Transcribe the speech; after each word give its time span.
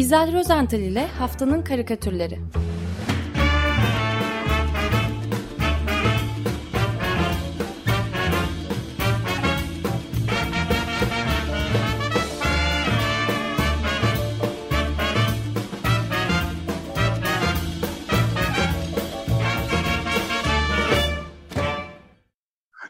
İzel 0.00 0.32
Rozental 0.32 0.80
ile 0.80 1.06
Haftanın 1.06 1.62
Karikatürleri 1.62 2.38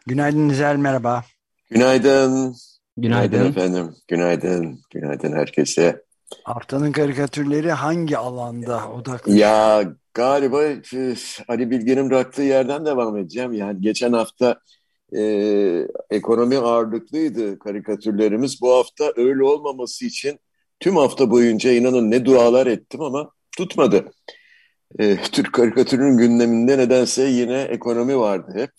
Günaydın 0.07 0.49
Nizel, 0.49 0.75
merhaba. 0.75 1.23
Günaydın. 1.69 2.55
Günaydın. 2.97 3.31
Günaydın 3.31 3.49
efendim. 3.49 3.95
Günaydın. 4.07 4.79
Günaydın 4.91 5.33
herkese. 5.33 6.10
Haftanın 6.43 6.91
karikatürleri 6.91 7.71
hangi 7.71 8.17
alanda 8.17 8.91
odaklı? 8.91 9.31
Ya 9.31 9.83
galiba 10.13 10.63
e, 10.63 11.15
Ali 11.47 11.71
Bilge'nin 11.71 12.09
bıraktığı 12.09 12.41
yerden 12.41 12.85
devam 12.85 13.17
edeceğim. 13.17 13.53
Yani 13.53 13.81
geçen 13.81 14.13
hafta 14.13 14.59
e, 15.15 15.21
ekonomi 16.09 16.57
ağırlıklıydı 16.57 17.59
karikatürlerimiz. 17.59 18.61
Bu 18.61 18.73
hafta 18.73 19.13
öyle 19.15 19.43
olmaması 19.43 20.05
için 20.05 20.39
tüm 20.79 20.95
hafta 20.95 21.31
boyunca 21.31 21.71
inanın 21.71 22.11
ne 22.11 22.25
dualar 22.25 22.67
ettim 22.67 23.01
ama 23.01 23.31
tutmadı. 23.57 24.11
E, 24.99 25.17
Türk 25.31 25.53
karikatürünün 25.53 26.17
gündeminde 26.17 26.77
nedense 26.77 27.23
yine 27.23 27.61
ekonomi 27.61 28.17
vardı 28.17 28.51
hep. 28.55 28.71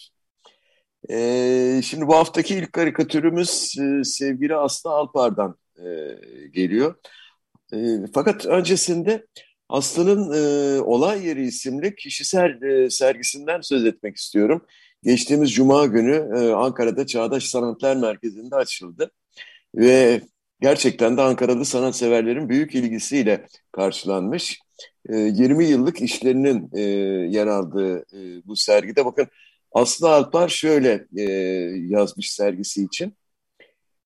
E, 1.10 1.80
şimdi 1.84 2.06
bu 2.06 2.16
haftaki 2.16 2.54
ilk 2.54 2.72
karikatürümüz 2.72 3.74
e, 3.80 4.04
sevgili 4.04 4.56
Aslı 4.56 4.90
Alpar'dan 4.90 5.56
e, 5.78 5.88
geliyor. 6.52 6.94
E, 7.74 7.78
fakat 8.14 8.46
öncesinde 8.46 9.26
Aslı'nın 9.68 10.32
e, 10.32 10.80
Olay 10.80 11.26
Yeri 11.26 11.46
isimli 11.46 11.94
kişisel 11.94 12.62
e, 12.62 12.90
sergisinden 12.90 13.60
söz 13.60 13.84
etmek 13.84 14.16
istiyorum. 14.16 14.66
Geçtiğimiz 15.02 15.52
Cuma 15.52 15.86
günü 15.86 16.30
e, 16.36 16.52
Ankara'da 16.52 17.06
Çağdaş 17.06 17.44
Sanatlar 17.44 17.96
Merkezi'nde 17.96 18.56
açıldı. 18.56 19.10
Ve 19.74 20.20
gerçekten 20.60 21.16
de 21.16 21.22
Ankaralı 21.22 21.64
sanatseverlerin 21.64 22.48
büyük 22.48 22.74
ilgisiyle 22.74 23.46
karşılanmış. 23.72 24.60
E, 25.08 25.16
20 25.16 25.64
yıllık 25.64 26.00
işlerinin 26.00 26.70
e, 26.72 26.80
yer 27.36 27.46
aldığı 27.46 27.98
e, 27.98 28.46
bu 28.46 28.56
sergide 28.56 29.04
bakın 29.04 29.26
Aslı 29.72 30.10
Alpar 30.14 30.48
şöyle 30.48 31.06
e, 31.16 31.22
yazmış 31.88 32.32
sergisi 32.32 32.84
için. 32.84 33.16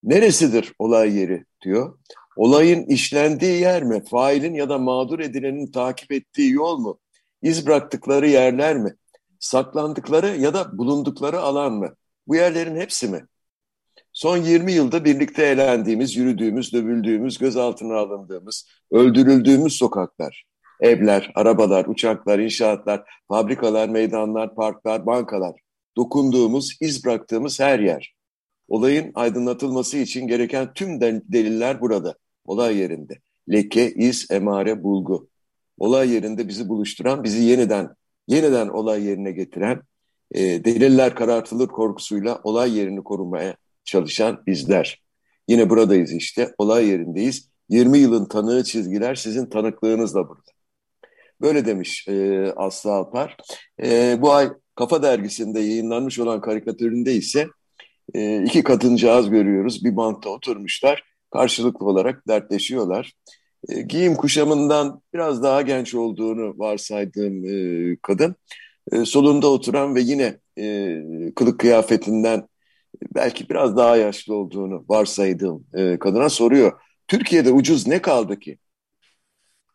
Neresidir 0.03 0.73
olay 0.78 1.17
yeri 1.17 1.45
diyor. 1.64 1.98
Olayın 2.37 2.87
işlendiği 2.87 3.61
yer 3.61 3.83
mi? 3.83 4.05
Failin 4.11 4.55
ya 4.55 4.69
da 4.69 4.79
mağdur 4.79 5.20
edilenin 5.20 5.70
takip 5.70 6.12
ettiği 6.12 6.53
yol 6.53 6.79
mu? 6.79 6.98
İz 7.42 7.67
bıraktıkları 7.67 8.29
yerler 8.29 8.77
mi? 8.77 8.95
Saklandıkları 9.41 10.37
ya 10.37 10.55
da 10.55 10.79
bulundukları 10.79 11.41
alan 11.41 11.73
mı? 11.73 11.95
Bu 12.27 12.37
yerlerin 12.37 12.77
hepsi 12.77 13.09
mi? 13.09 13.27
Son 14.12 14.37
20 14.37 14.73
yılda 14.73 15.05
birlikte 15.05 15.42
eğlendiğimiz, 15.42 16.17
yürüdüğümüz, 16.17 16.73
dövüldüğümüz, 16.73 17.39
gözaltına 17.39 17.97
alındığımız, 17.97 18.69
öldürüldüğümüz 18.91 19.73
sokaklar, 19.73 20.45
evler, 20.81 21.33
arabalar, 21.34 21.84
uçaklar, 21.84 22.39
inşaatlar, 22.39 23.05
fabrikalar, 23.29 23.89
meydanlar, 23.89 24.55
parklar, 24.55 25.07
bankalar, 25.07 25.55
dokunduğumuz, 25.97 26.77
iz 26.81 27.05
bıraktığımız 27.05 27.61
her 27.61 27.79
yer. 27.79 28.14
Olayın 28.69 29.12
aydınlatılması 29.14 29.98
için 29.98 30.27
gereken 30.27 30.73
tüm 30.75 31.01
deliller 31.01 31.81
burada 31.81 32.14
olay 32.47 32.77
yerinde. 32.77 33.19
Leke, 33.52 33.91
iz, 33.91 34.27
emare, 34.30 34.83
bulgu. 34.83 35.28
Olay 35.78 36.11
yerinde 36.11 36.48
bizi 36.48 36.69
buluşturan, 36.69 37.25
bizi 37.25 37.44
yeniden 37.44 37.89
yeniden 38.28 38.69
olay 38.69 39.05
yerine 39.05 39.33
getiren, 39.33 39.83
e, 40.34 40.64
deliller 40.64 41.14
karartılır 41.14 41.68
korkusuyla 41.68 42.40
olay 42.45 42.79
yerini 42.79 43.05
korumaya 43.05 43.57
çalışan 43.84 44.42
bizler. 44.46 45.02
Yine 45.48 45.70
buradayız 45.70 46.12
işte, 46.12 46.55
olay 46.58 46.89
yerindeyiz. 46.89 47.51
20 47.68 47.98
yılın 47.98 48.24
tanığı 48.24 48.64
çizgiler 48.64 49.14
sizin 49.14 49.46
tanıklığınızla 49.46 50.28
burada. 50.28 50.51
Böyle 51.40 51.67
demiş 51.67 52.08
e, 52.08 52.46
Aslı 52.57 52.92
Alpar. 52.92 53.36
E, 53.83 54.18
bu 54.23 54.33
ay 54.33 54.51
Kafa 54.74 55.02
Dergisi'nde 55.02 55.61
yayınlanmış 55.61 56.18
olan 56.18 56.40
karikatüründe 56.40 57.14
ise 57.14 57.46
e, 58.14 58.42
iki 58.45 58.63
kadıncağız 58.63 59.30
görüyoruz. 59.30 59.84
Bir 59.84 59.96
bankta 59.96 60.30
oturmuşlar 60.30 61.02
karşılıklı 61.31 61.87
olarak 61.87 62.29
dertleşiyorlar. 62.29 63.13
E, 63.69 63.83
giyim 63.83 64.14
kuşamından 64.14 65.03
biraz 65.14 65.42
daha 65.42 65.63
genç 65.63 65.95
olduğunu 65.95 66.59
varsaydığım 66.59 67.45
e, 67.45 67.97
kadın 68.03 68.37
e, 68.92 69.05
solunda 69.05 69.47
oturan 69.47 69.95
ve 69.95 70.01
yine 70.01 70.39
e, 70.59 70.97
kılık 71.37 71.61
kıyafetinden 71.61 72.48
belki 73.14 73.48
biraz 73.48 73.77
daha 73.77 73.97
yaşlı 73.97 74.35
olduğunu 74.35 74.85
varsaydığım 74.89 75.67
e, 75.75 75.98
kadına 75.98 76.29
soruyor. 76.29 76.81
Türkiye'de 77.09 77.53
ucuz 77.53 77.87
ne 77.87 78.03
kaldı 78.03 78.39
ki? 78.39 78.58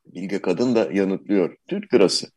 Bilge 0.06 0.42
kadın 0.42 0.76
da 0.76 0.90
yanıtlıyor. 0.92 1.56
Türk 1.68 1.94
lirası. 1.94 2.28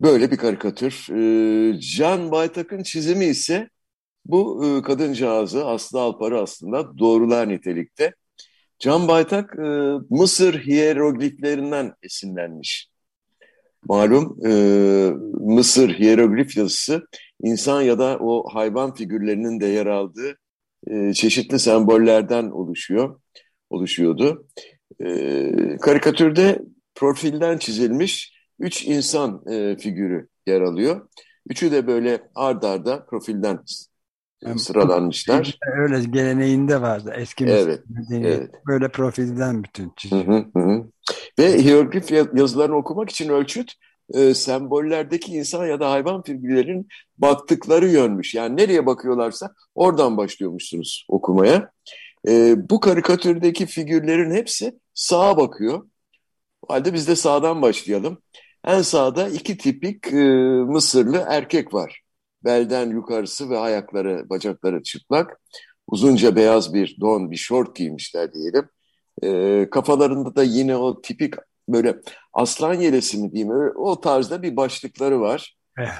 Böyle 0.00 0.30
bir 0.30 0.36
karikatür. 0.36 1.06
E, 1.10 1.80
Can 1.80 2.30
Baytak'ın 2.30 2.82
çizimi 2.82 3.24
ise 3.24 3.70
bu 4.28 4.66
e, 4.66 4.82
kadıncağızı 4.82 5.66
Aslı 5.66 6.00
Alpar'ı 6.00 6.40
aslında 6.40 6.98
doğrular 6.98 7.48
nitelikte. 7.48 8.14
Can 8.78 9.08
Baytak 9.08 9.58
e, 9.58 9.92
Mısır 10.10 10.54
hierogliflerinden 10.54 11.94
esinlenmiş. 12.02 12.88
Malum 13.88 14.46
e, 14.46 14.50
Mısır 15.40 15.90
hieroglif 15.90 16.56
yazısı 16.56 17.06
insan 17.42 17.82
ya 17.82 17.98
da 17.98 18.18
o 18.20 18.54
hayvan 18.54 18.94
figürlerinin 18.94 19.60
de 19.60 19.66
yer 19.66 19.86
aldığı 19.86 20.38
e, 20.86 21.14
çeşitli 21.14 21.58
sembollerden 21.58 22.50
oluşuyor, 22.50 23.20
oluşuyordu. 23.70 24.46
E, 25.00 25.76
karikatürde 25.80 26.62
profilden 26.94 27.58
çizilmiş 27.58 28.32
üç 28.58 28.84
insan 28.84 29.42
e, 29.50 29.76
figürü 29.76 30.28
yer 30.46 30.60
alıyor. 30.60 31.08
Üçü 31.48 31.72
de 31.72 31.86
böyle 31.86 32.22
ard 32.34 32.62
arda 32.62 33.06
profilden 33.06 33.58
yani, 34.42 34.58
sıralanmışlar. 34.58 35.58
Öyle 35.78 36.04
geleneğinde 36.04 36.80
vardı 36.80 37.14
eski 37.16 37.44
evet, 37.44 37.82
evet. 38.12 38.50
Böyle 38.66 38.88
profilden 38.88 39.64
bütün 39.64 39.92
çiziyor. 39.96 40.26
Hı 40.26 40.46
hı 40.54 40.60
hı. 40.60 40.84
Ve 41.38 41.62
hieroglif 41.64 42.10
yazılarını 42.10 42.76
okumak 42.76 43.10
için 43.10 43.28
ölçüt 43.28 43.72
e, 44.14 44.34
sembollerdeki 44.34 45.32
insan 45.32 45.66
ya 45.66 45.80
da 45.80 45.90
hayvan 45.90 46.22
figürlerin 46.22 46.88
baktıkları 47.18 47.88
yönmüş. 47.88 48.34
Yani 48.34 48.56
nereye 48.56 48.86
bakıyorlarsa 48.86 49.54
oradan 49.74 50.16
başlıyormuşsunuz 50.16 51.06
okumaya. 51.08 51.70
E, 52.28 52.56
bu 52.70 52.80
karikatürdeki 52.80 53.66
figürlerin 53.66 54.34
hepsi 54.34 54.78
sağa 54.94 55.36
bakıyor. 55.36 55.88
O 56.62 56.74
halde 56.74 56.94
biz 56.94 57.08
de 57.08 57.16
sağdan 57.16 57.62
başlayalım. 57.62 58.18
En 58.64 58.82
sağda 58.82 59.28
iki 59.28 59.58
tipik 59.58 60.06
e, 60.06 60.16
Mısırlı 60.66 61.24
erkek 61.28 61.74
var. 61.74 62.02
Belden 62.44 62.90
yukarısı 62.90 63.50
ve 63.50 63.58
ayakları, 63.58 64.30
bacakları 64.30 64.82
çıplak. 64.82 65.40
Uzunca 65.86 66.36
beyaz 66.36 66.74
bir 66.74 66.96
don, 67.00 67.30
bir 67.30 67.36
şort 67.36 67.76
giymişler 67.76 68.32
diyelim. 68.32 68.68
E, 69.22 69.70
kafalarında 69.70 70.36
da 70.36 70.42
yine 70.42 70.76
o 70.76 71.02
tipik 71.02 71.34
böyle 71.68 72.00
aslan 72.32 72.74
yelesi 72.74 73.18
mi 73.18 73.32
diyeyim 73.32 73.52
o 73.76 74.00
tarzda 74.00 74.42
bir 74.42 74.56
başlıkları 74.56 75.20
var. 75.20 75.56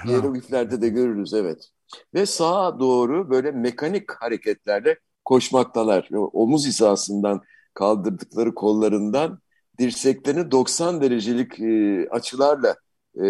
Hierogliflerde 0.06 0.82
de 0.82 0.88
görürüz 0.88 1.34
evet. 1.34 1.68
Ve 2.14 2.26
sağa 2.26 2.80
doğru 2.80 3.30
böyle 3.30 3.50
mekanik 3.52 4.12
hareketlerle 4.12 4.98
koşmaktalar. 5.24 6.08
Omuz 6.12 6.66
hizasından 6.66 7.42
kaldırdıkları 7.74 8.54
kollarından 8.54 9.40
dirseklerini 9.78 10.50
90 10.50 11.00
derecelik 11.00 11.60
e, 11.60 12.08
açılarla 12.10 12.76
e, 13.16 13.24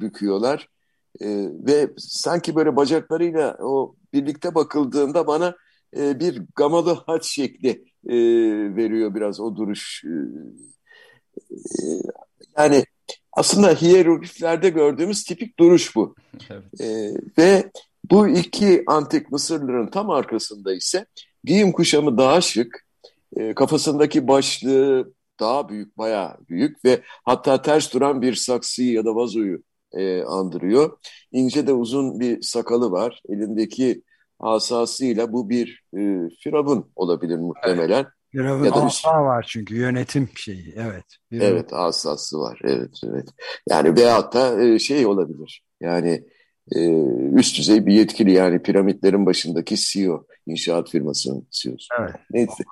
büküyorlar. 0.00 0.68
E, 1.20 1.26
ve 1.66 1.90
sanki 1.98 2.54
böyle 2.54 2.76
bacaklarıyla 2.76 3.56
o 3.60 3.94
birlikte 4.12 4.54
bakıldığında 4.54 5.26
bana 5.26 5.56
e, 5.96 6.20
bir 6.20 6.42
gamalı 6.56 6.98
haç 7.06 7.26
şekli 7.26 7.84
e, 8.06 8.16
veriyor 8.76 9.14
biraz 9.14 9.40
o 9.40 9.56
duruş. 9.56 10.04
E, 10.04 10.14
e, 11.54 11.86
yani 12.58 12.84
aslında 13.32 13.68
hierogliflerde 13.68 14.68
gördüğümüz 14.68 15.24
tipik 15.24 15.58
duruş 15.58 15.96
bu. 15.96 16.14
Evet. 16.50 16.80
E, 16.80 17.14
ve 17.38 17.70
bu 18.10 18.28
iki 18.28 18.82
antik 18.86 19.32
Mısırlıların 19.32 19.90
tam 19.90 20.10
arkasında 20.10 20.74
ise 20.74 21.06
giyim 21.44 21.72
kuşamı 21.72 22.18
daha 22.18 22.40
şık, 22.40 22.86
e, 23.36 23.54
kafasındaki 23.54 24.28
başlığı 24.28 25.12
daha 25.40 25.68
büyük, 25.68 25.98
bayağı 25.98 26.36
büyük 26.48 26.84
ve 26.84 27.02
hatta 27.24 27.62
ters 27.62 27.92
duran 27.92 28.22
bir 28.22 28.34
saksıyı 28.34 28.92
ya 28.92 29.04
da 29.04 29.14
vazoyu 29.14 29.62
e, 29.94 30.22
andırıyor. 30.22 30.98
İnce 31.32 31.66
de 31.66 31.72
uzun 31.72 32.20
bir 32.20 32.42
sakalı 32.42 32.90
var. 32.90 33.22
Elindeki 33.28 34.02
asasıyla 34.40 35.32
bu 35.32 35.50
bir 35.50 35.82
e, 35.98 36.28
firavun 36.40 36.90
olabilir 36.96 37.36
muhtemelen. 37.36 38.06
Firavun 38.32 38.64
ya 38.64 38.74
da 38.74 38.82
asa 38.82 39.24
var 39.24 39.46
çünkü 39.48 39.76
yönetim 39.76 40.28
şeyi. 40.36 40.74
Evet. 40.76 41.04
Firavun. 41.30 41.46
Evet 41.46 41.72
asası 41.72 42.38
var. 42.38 42.60
Evet 42.64 43.00
evet. 43.04 43.28
Yani 43.68 43.96
veyahut 43.96 44.34
da 44.34 44.62
e, 44.64 44.78
şey 44.78 45.06
olabilir. 45.06 45.64
Yani 45.80 46.24
e, 46.76 46.88
üst 47.34 47.58
düzey 47.58 47.86
bir 47.86 47.94
yetkili 47.94 48.32
yani 48.32 48.62
piramitlerin 48.62 49.26
başındaki 49.26 49.76
CEO. 49.76 50.26
inşaat 50.46 50.90
firmasının 50.90 51.46
CEO'su. 51.50 51.88
Evet. 52.00 52.14
Neyse. 52.30 52.64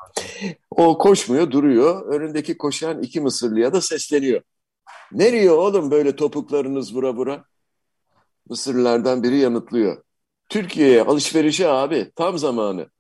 O 0.70 0.98
koşmuyor 0.98 1.50
duruyor. 1.50 2.06
Önündeki 2.14 2.58
koşan 2.58 3.02
iki 3.02 3.20
Mısırlıya 3.20 3.72
da 3.72 3.80
sesleniyor. 3.80 4.42
Nereye 5.12 5.50
oğlum 5.50 5.90
böyle 5.90 6.16
topuklarınız 6.16 6.94
vura 6.94 7.14
vura? 7.14 7.44
Mısırlılardan 8.48 9.22
biri 9.22 9.38
yanıtlıyor. 9.38 10.02
Türkiye'ye 10.48 11.02
alışverişe 11.02 11.68
abi 11.68 12.12
tam 12.16 12.38
zamanı. 12.38 12.90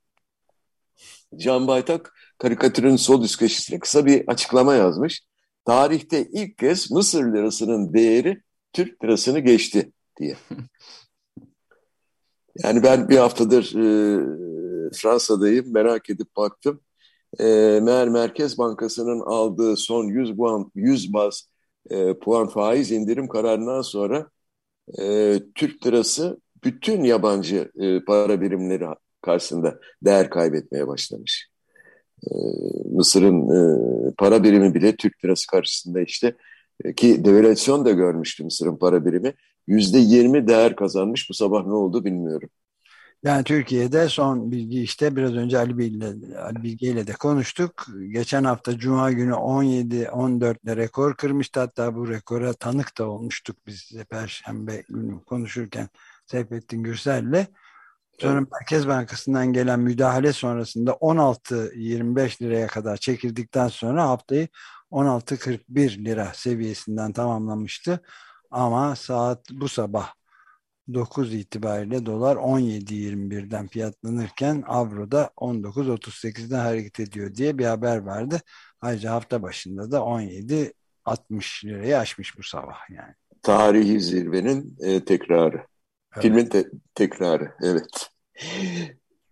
Can 1.36 1.66
Baytak 1.66 2.14
karikatürün 2.38 2.96
sol 2.96 3.24
üst 3.24 3.38
köşesine 3.38 3.78
kısa 3.78 4.06
bir 4.06 4.28
açıklama 4.28 4.74
yazmış. 4.74 5.22
Tarihte 5.64 6.28
ilk 6.32 6.58
kez 6.58 6.90
Mısır 6.90 7.24
lirasının 7.32 7.92
değeri 7.92 8.42
Türk 8.72 9.04
lirasını 9.04 9.38
geçti 9.38 9.92
diye. 10.20 10.36
Yani 12.64 12.82
ben 12.82 13.08
bir 13.08 13.16
haftadır 13.16 13.64
e, 13.74 14.90
Fransa'dayım 14.92 15.72
merak 15.72 16.10
edip 16.10 16.36
baktım. 16.36 16.80
E, 17.40 17.44
meğer 17.82 18.08
Merkez 18.08 18.58
Bankası'nın 18.58 19.20
aldığı 19.20 19.76
son 19.76 20.04
100 20.04 20.36
puan 20.36 20.72
100 20.74 21.12
baz 21.12 21.49
e, 21.90 22.18
puan 22.18 22.48
faiz 22.48 22.90
indirim 22.90 23.28
kararından 23.28 23.82
sonra 23.82 24.30
e, 24.98 25.36
Türk 25.54 25.86
lirası 25.86 26.40
bütün 26.64 27.04
yabancı 27.04 27.70
e, 27.80 28.04
para 28.04 28.40
birimleri 28.40 28.84
karşısında 29.22 29.80
değer 30.02 30.30
kaybetmeye 30.30 30.86
başlamış. 30.88 31.48
E, 32.26 32.30
Mısır'ın 32.92 33.48
e, 34.08 34.14
para 34.18 34.44
birimi 34.44 34.74
bile 34.74 34.96
Türk 34.96 35.24
lirası 35.24 35.46
karşısında 35.46 36.00
işte 36.00 36.36
e, 36.84 36.94
ki 36.94 37.24
devalüasyon 37.24 37.84
da 37.84 37.90
görmüştü 37.90 38.44
Mısır'ın 38.44 38.76
para 38.76 39.06
birimi. 39.06 39.34
Yüzde 39.66 39.98
yirmi 39.98 40.48
değer 40.48 40.76
kazanmış. 40.76 41.30
Bu 41.30 41.34
sabah 41.34 41.66
ne 41.66 41.72
oldu 41.72 42.04
bilmiyorum. 42.04 42.50
Yani 43.22 43.44
Türkiye'de 43.44 44.08
son 44.08 44.52
bilgi 44.52 44.82
işte 44.82 45.16
biraz 45.16 45.34
önce 45.34 45.58
Ali, 45.58 45.78
Bilge, 45.78 46.38
Ali 46.38 46.62
Bilge 46.62 46.86
ile 46.86 47.06
de 47.06 47.12
konuştuk. 47.12 47.86
Geçen 48.10 48.44
hafta 48.44 48.78
Cuma 48.78 49.12
günü 49.12 49.34
17-14'le 49.34 50.76
rekor 50.76 51.16
kırmıştı. 51.16 51.60
Hatta 51.60 51.94
bu 51.94 52.08
rekora 52.08 52.52
tanık 52.52 52.98
da 52.98 53.10
olmuştuk 53.10 53.56
biz 53.66 53.90
de 53.94 54.04
Perşembe 54.04 54.82
günü 54.88 55.24
konuşurken 55.24 55.88
Seyfettin 56.26 56.82
Gürsel'le. 56.82 57.46
Sonra 58.20 58.40
Merkez 58.52 58.88
Bankası'ndan 58.88 59.52
gelen 59.52 59.80
müdahale 59.80 60.32
sonrasında 60.32 60.90
16-25 60.90 62.42
liraya 62.42 62.66
kadar 62.66 62.96
çekildikten 62.96 63.68
sonra 63.68 64.08
haftayı 64.08 64.48
16.41 64.90 66.04
lira 66.04 66.32
seviyesinden 66.34 67.12
tamamlamıştı. 67.12 68.00
Ama 68.50 68.96
saat 68.96 69.50
bu 69.50 69.68
sabah 69.68 70.19
9 70.94 71.34
itibariyle 71.34 72.06
dolar 72.06 72.36
17.21'den 72.36 73.68
fiyatlanırken 73.68 74.64
avro 74.66 75.10
da 75.10 75.30
19.38'den 75.36 76.58
hareket 76.58 77.00
ediyor 77.00 77.34
diye 77.34 77.58
bir 77.58 77.64
haber 77.64 77.98
vardı. 77.98 78.40
Ayrıca 78.80 79.12
hafta 79.12 79.42
başında 79.42 79.90
da 79.90 79.98
17.60 79.98 81.66
lirayı 81.66 81.98
aşmış 81.98 82.38
bu 82.38 82.42
sabah 82.42 82.90
yani. 82.90 83.14
Tarihi 83.42 84.00
zirvenin 84.00 84.76
e, 84.80 85.04
tekrarı. 85.04 85.56
Evet. 85.56 86.22
Filmin 86.22 86.46
te 86.46 86.70
tekrarı, 86.94 87.52
evet. 87.62 88.10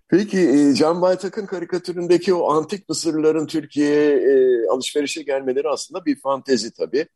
Peki 0.09 0.39
e, 0.39 0.75
Can 0.75 1.03
Baytak'ın 1.03 1.47
karikatüründeki 1.47 2.35
o 2.35 2.53
antik 2.53 2.89
Mısırlıların 2.89 3.47
Türkiye'ye 3.47 4.11
e, 4.11 4.67
alışverişe 4.69 5.23
gelmeleri 5.23 5.69
aslında 5.69 6.05
bir 6.05 6.21
fantezi 6.21 6.73
tabii. 6.73 7.07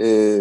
E, 0.00 0.38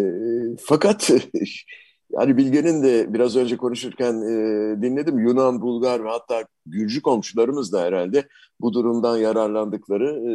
fakat 0.59 1.11
yani 2.19 2.37
Bilge'nin 2.37 2.83
de 2.83 3.13
biraz 3.13 3.35
önce 3.35 3.57
konuşurken 3.57 4.13
e, 4.13 4.81
dinledim 4.81 5.19
Yunan, 5.19 5.61
Bulgar 5.61 6.03
ve 6.03 6.09
hatta 6.09 6.45
Gürcü 6.65 7.01
komşularımız 7.01 7.73
da 7.73 7.81
herhalde 7.81 8.27
bu 8.61 8.73
durumdan 8.73 9.17
yararlandıkları 9.17 10.09
e, 10.09 10.31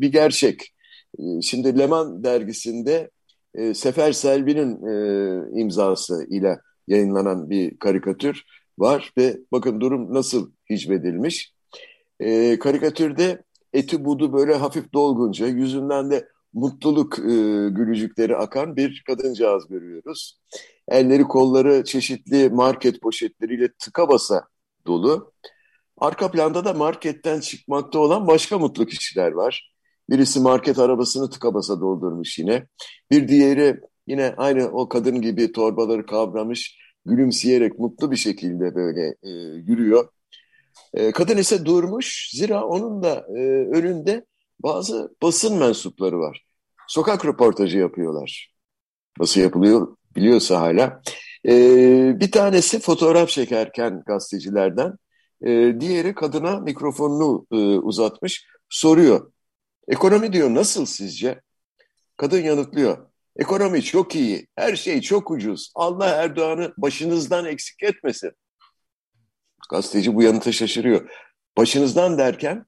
bir 0.00 0.12
gerçek. 0.12 0.74
E, 1.18 1.22
şimdi 1.42 1.78
Leman 1.78 2.24
dergisinde 2.24 3.10
e, 3.54 3.74
Sefer 3.74 4.12
Selvi'nin 4.12 4.86
e, 4.86 5.60
imzası 5.60 6.26
ile 6.30 6.60
yayınlanan 6.88 7.50
bir 7.50 7.78
karikatür 7.78 8.42
var 8.78 9.12
ve 9.18 9.38
bakın 9.52 9.80
durum 9.80 10.14
nasıl 10.14 10.50
hicvedilmiş. 10.70 11.54
E, 12.20 12.58
karikatürde 12.58 13.42
eti 13.72 14.04
budu 14.04 14.32
böyle 14.32 14.54
hafif 14.54 14.92
dolgunca 14.92 15.46
yüzünden 15.46 16.10
de 16.10 16.28
mutluluk 16.52 17.18
e, 17.18 17.22
gülücükleri 17.70 18.36
akan 18.36 18.76
bir 18.76 19.02
kadıncağız 19.06 19.68
görüyoruz. 19.68 20.38
Elleri 20.88 21.22
kolları 21.22 21.84
çeşitli 21.84 22.50
market 22.50 23.02
poşetleriyle 23.02 23.68
tıka 23.78 24.08
basa 24.08 24.44
dolu. 24.86 25.32
Arka 25.98 26.30
planda 26.30 26.64
da 26.64 26.72
marketten 26.72 27.40
çıkmakta 27.40 27.98
olan 27.98 28.26
başka 28.26 28.58
mutlu 28.58 28.86
kişiler 28.86 29.32
var. 29.32 29.72
Birisi 30.10 30.40
market 30.40 30.78
arabasını 30.78 31.30
tıka 31.30 31.54
basa 31.54 31.80
doldurmuş 31.80 32.38
yine. 32.38 32.66
Bir 33.10 33.28
diğeri 33.28 33.80
yine 34.06 34.34
aynı 34.36 34.68
o 34.68 34.88
kadın 34.88 35.20
gibi 35.20 35.52
torbaları 35.52 36.06
kavramış, 36.06 36.78
gülümseyerek 37.06 37.78
mutlu 37.78 38.10
bir 38.10 38.16
şekilde 38.16 38.74
böyle 38.74 39.14
e, 39.22 39.30
yürüyor. 39.66 40.08
E, 40.94 41.12
kadın 41.12 41.36
ise 41.36 41.64
durmuş, 41.64 42.30
zira 42.34 42.64
onun 42.64 43.02
da 43.02 43.26
e, 43.36 43.40
önünde 43.66 44.26
bazı 44.62 45.14
basın 45.22 45.58
mensupları 45.58 46.18
var. 46.18 46.44
Sokak 46.88 47.26
röportajı 47.26 47.78
yapıyorlar. 47.78 48.52
Nasıl 49.20 49.40
yapılıyor 49.40 49.96
biliyorsa 50.16 50.60
hala. 50.60 51.02
Ee, 51.48 52.20
bir 52.20 52.30
tanesi 52.30 52.80
fotoğraf 52.80 53.28
çekerken 53.28 54.02
gazetecilerden, 54.06 54.96
e, 55.44 55.80
diğeri 55.80 56.14
kadına 56.14 56.60
mikrofonunu 56.60 57.46
e, 57.52 57.56
uzatmış, 57.78 58.46
soruyor. 58.68 59.32
Ekonomi 59.88 60.32
diyor 60.32 60.54
nasıl 60.54 60.86
sizce? 60.86 61.40
Kadın 62.16 62.42
yanıtlıyor. 62.42 63.06
Ekonomi 63.36 63.82
çok 63.82 64.14
iyi, 64.14 64.46
her 64.56 64.76
şey 64.76 65.00
çok 65.00 65.30
ucuz. 65.30 65.72
Allah 65.74 66.06
Erdoğan'ı 66.06 66.74
başınızdan 66.76 67.44
eksik 67.44 67.82
etmesin. 67.82 68.32
Gazeteci 69.70 70.14
bu 70.14 70.22
yanıta 70.22 70.52
şaşırıyor. 70.52 71.10
Başınızdan 71.56 72.18
derken 72.18 72.66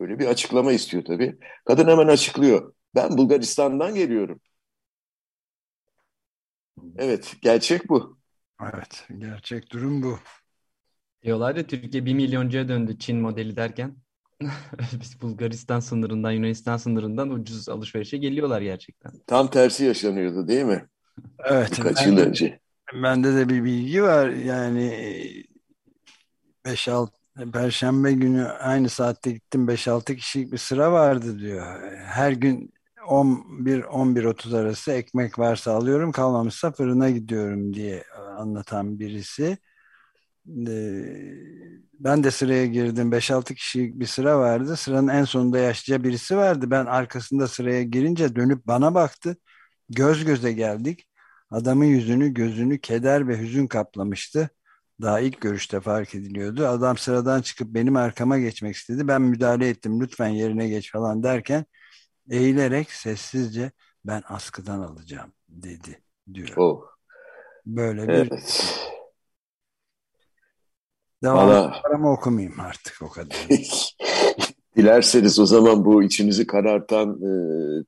böyle 0.00 0.18
bir 0.18 0.26
açıklama 0.26 0.72
istiyor 0.72 1.04
tabii. 1.04 1.38
Kadın 1.64 1.88
hemen 1.88 2.08
açıklıyor. 2.08 2.74
Ben 2.94 3.18
Bulgaristan'dan 3.18 3.94
geliyorum. 3.94 4.40
Evet, 6.96 7.36
gerçek 7.42 7.88
bu. 7.88 8.18
Evet, 8.74 9.06
gerçek 9.18 9.72
durum 9.72 10.02
bu. 10.02 10.18
Diyorlar 11.22 11.56
ya 11.56 11.66
Türkiye 11.66 12.06
bir 12.06 12.14
milyoncuya 12.14 12.68
döndü 12.68 12.98
Çin 12.98 13.20
modeli 13.20 13.56
derken. 13.56 13.96
Biz 15.00 15.22
Bulgaristan 15.22 15.80
sınırından, 15.80 16.30
Yunanistan 16.30 16.76
sınırından 16.76 17.30
ucuz 17.30 17.68
alışverişe 17.68 18.16
geliyorlar 18.16 18.60
gerçekten. 18.60 19.12
Tam 19.26 19.50
tersi 19.50 19.84
yaşanıyordu 19.84 20.48
değil 20.48 20.64
mi? 20.64 20.88
Evet. 21.44 21.78
Birkaç 21.78 22.06
yıl 22.06 22.18
önce. 22.18 22.60
Bende 22.94 23.34
de 23.34 23.48
bir 23.48 23.64
bilgi 23.64 24.02
var. 24.02 24.28
Yani 24.28 24.92
5-6 26.64 27.17
Perşembe 27.46 28.12
günü 28.12 28.44
aynı 28.44 28.88
saatte 28.88 29.30
gittim 29.32 29.68
5-6 29.68 30.16
kişilik 30.16 30.52
bir 30.52 30.58
sıra 30.58 30.92
vardı 30.92 31.38
diyor. 31.38 31.82
Her 32.04 32.32
gün 32.32 32.72
11-11.30 33.06 34.56
arası 34.56 34.92
ekmek 34.92 35.38
varsa 35.38 35.72
alıyorum 35.72 36.12
kalmamışsa 36.12 36.72
fırına 36.72 37.10
gidiyorum 37.10 37.74
diye 37.74 38.04
anlatan 38.38 38.98
birisi. 38.98 39.58
Ben 42.00 42.24
de 42.24 42.30
sıraya 42.30 42.66
girdim. 42.66 43.12
5-6 43.12 43.54
kişilik 43.54 43.94
bir 44.00 44.06
sıra 44.06 44.38
vardı. 44.38 44.76
Sıranın 44.76 45.08
en 45.08 45.24
sonunda 45.24 45.58
yaşlıca 45.58 46.04
birisi 46.04 46.36
vardı. 46.36 46.70
Ben 46.70 46.86
arkasında 46.86 47.48
sıraya 47.48 47.82
girince 47.82 48.36
dönüp 48.36 48.66
bana 48.66 48.94
baktı. 48.94 49.36
Göz 49.88 50.24
göze 50.24 50.52
geldik. 50.52 51.08
Adamın 51.50 51.84
yüzünü, 51.84 52.34
gözünü 52.34 52.80
keder 52.80 53.28
ve 53.28 53.38
hüzün 53.40 53.66
kaplamıştı. 53.66 54.50
Daha 55.02 55.20
ilk 55.20 55.40
görüşte 55.40 55.80
fark 55.80 56.14
ediliyordu. 56.14 56.66
Adam 56.66 56.96
sıradan 56.96 57.42
çıkıp 57.42 57.68
benim 57.68 57.96
arkama 57.96 58.38
geçmek 58.38 58.76
istedi. 58.76 59.08
Ben 59.08 59.22
müdahale 59.22 59.68
ettim. 59.68 60.00
Lütfen 60.00 60.28
yerine 60.28 60.68
geç 60.68 60.92
falan 60.92 61.22
derken 61.22 61.64
eğilerek 62.30 62.92
sessizce 62.92 63.72
ben 64.04 64.22
askıdan 64.28 64.80
alacağım 64.80 65.32
dedi 65.48 66.02
diyor. 66.34 66.52
Oh. 66.56 66.82
Böyle 67.66 68.08
bir 68.08 68.12
evet. 68.12 68.74
Devam 71.22 71.72
ama 71.94 72.12
okumayayım 72.12 72.60
artık 72.60 73.02
o 73.02 73.08
kadar. 73.08 73.48
Dilerseniz 74.76 75.38
o 75.38 75.46
zaman 75.46 75.84
bu 75.84 76.02
içinizi 76.02 76.46
karartan 76.46 77.10
e, 77.10 77.30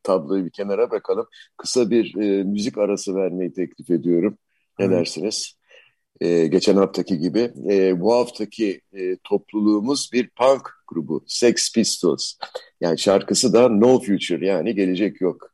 tabloyu 0.02 0.44
bir 0.44 0.50
kenara 0.50 0.90
bırakalım. 0.90 1.26
Kısa 1.56 1.90
bir 1.90 2.16
e, 2.16 2.44
müzik 2.44 2.78
arası 2.78 3.14
vermeyi 3.14 3.52
teklif 3.52 3.90
ediyorum. 3.90 4.38
Ne 4.78 4.86
Hı. 4.86 4.90
dersiniz? 4.90 5.59
E, 6.20 6.46
geçen 6.46 6.76
haftaki 6.76 7.18
gibi. 7.18 7.52
E, 7.70 8.00
bu 8.00 8.14
haftaki 8.14 8.80
e, 8.92 9.16
topluluğumuz 9.24 10.10
bir 10.12 10.28
punk 10.28 10.62
grubu, 10.88 11.24
Sex 11.26 11.72
Pistols. 11.72 12.32
Yani 12.80 12.98
şarkısı 12.98 13.52
da 13.52 13.68
No 13.68 14.00
Future 14.00 14.46
yani 14.46 14.74
gelecek 14.74 15.20
yok. 15.20 15.50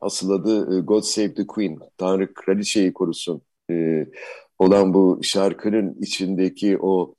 Asıl 0.00 0.30
adı 0.30 0.78
e, 0.78 0.80
God 0.80 1.02
Save 1.02 1.34
the 1.34 1.46
Queen, 1.46 1.78
Tanrı 1.98 2.34
Kraliçeyi 2.34 2.92
korusun 2.92 3.42
e, 3.70 4.06
olan 4.58 4.94
bu 4.94 5.20
şarkının 5.22 5.96
içindeki 6.00 6.78
o 6.80 7.14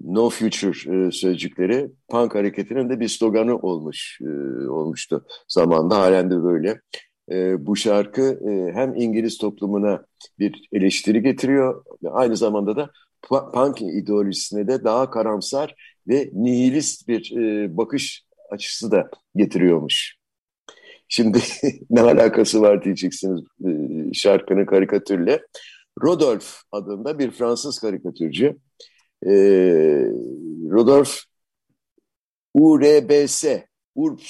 No 0.00 0.30
Future 0.30 1.06
e, 1.06 1.10
sözcükleri 1.10 1.90
punk 2.08 2.34
hareketinin 2.34 2.90
de 2.90 3.00
bir 3.00 3.08
sloganı 3.08 3.56
olmuş 3.56 4.18
e, 4.20 4.28
olmuştu 4.68 5.26
zamanda 5.48 5.98
halen 5.98 6.30
de 6.30 6.42
böyle. 6.42 6.80
E, 7.30 7.66
bu 7.66 7.76
şarkı 7.76 8.22
e, 8.22 8.72
hem 8.72 8.94
İngiliz 8.94 9.38
toplumuna 9.38 10.06
bir 10.38 10.68
eleştiri 10.72 11.22
getiriyor 11.22 11.84
aynı 12.10 12.36
zamanda 12.36 12.76
da 12.76 12.90
punk 13.22 13.82
ideolojisine 13.82 14.68
de 14.68 14.84
daha 14.84 15.10
karamsar 15.10 15.74
ve 16.08 16.30
nihilist 16.32 17.08
bir 17.08 17.36
e, 17.36 17.76
bakış 17.76 18.24
açısı 18.50 18.90
da 18.90 19.10
getiriyormuş. 19.36 20.16
Şimdi 21.08 21.38
ne 21.90 22.00
alakası 22.00 22.60
var 22.60 22.84
diyeceksiniz 22.84 23.40
e, 23.64 23.70
şarkının 24.12 24.66
karikatürle. 24.66 25.42
Rodolphe 26.02 26.56
adında 26.72 27.18
bir 27.18 27.30
Fransız 27.30 27.78
karikatürcü. 27.78 28.56
E, 29.26 29.32
Rodolphe 30.70 31.20
URBS, 32.54 33.44
URBS 33.94 34.24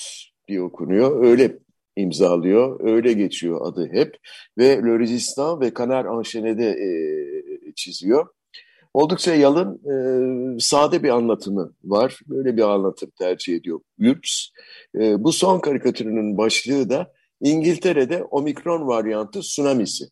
diye 0.48 0.62
okunuyor. 0.62 1.24
Öyle 1.24 1.58
imzalıyor. 1.96 2.80
Öyle 2.90 3.12
geçiyor 3.12 3.60
adı 3.66 3.88
hep. 3.92 4.16
Ve 4.58 4.76
Le 4.76 5.60
ve 5.60 5.74
Kanar 5.74 6.04
Anşene'de 6.04 6.68
e, 6.70 7.72
çiziyor. 7.74 8.26
Oldukça 8.94 9.34
yalın, 9.34 9.80
e, 10.56 10.60
sade 10.60 11.02
bir 11.02 11.08
anlatımı 11.08 11.74
var. 11.84 12.20
Böyle 12.26 12.56
bir 12.56 12.62
anlatım 12.62 13.10
tercih 13.18 13.56
ediyor 13.56 13.80
Yurps. 13.98 14.48
E, 14.94 15.24
bu 15.24 15.32
son 15.32 15.60
karikatürünün 15.60 16.38
başlığı 16.38 16.90
da 16.90 17.12
İngiltere'de 17.40 18.24
omikron 18.24 18.86
varyantı 18.86 19.40
tsunamisi. 19.40 20.04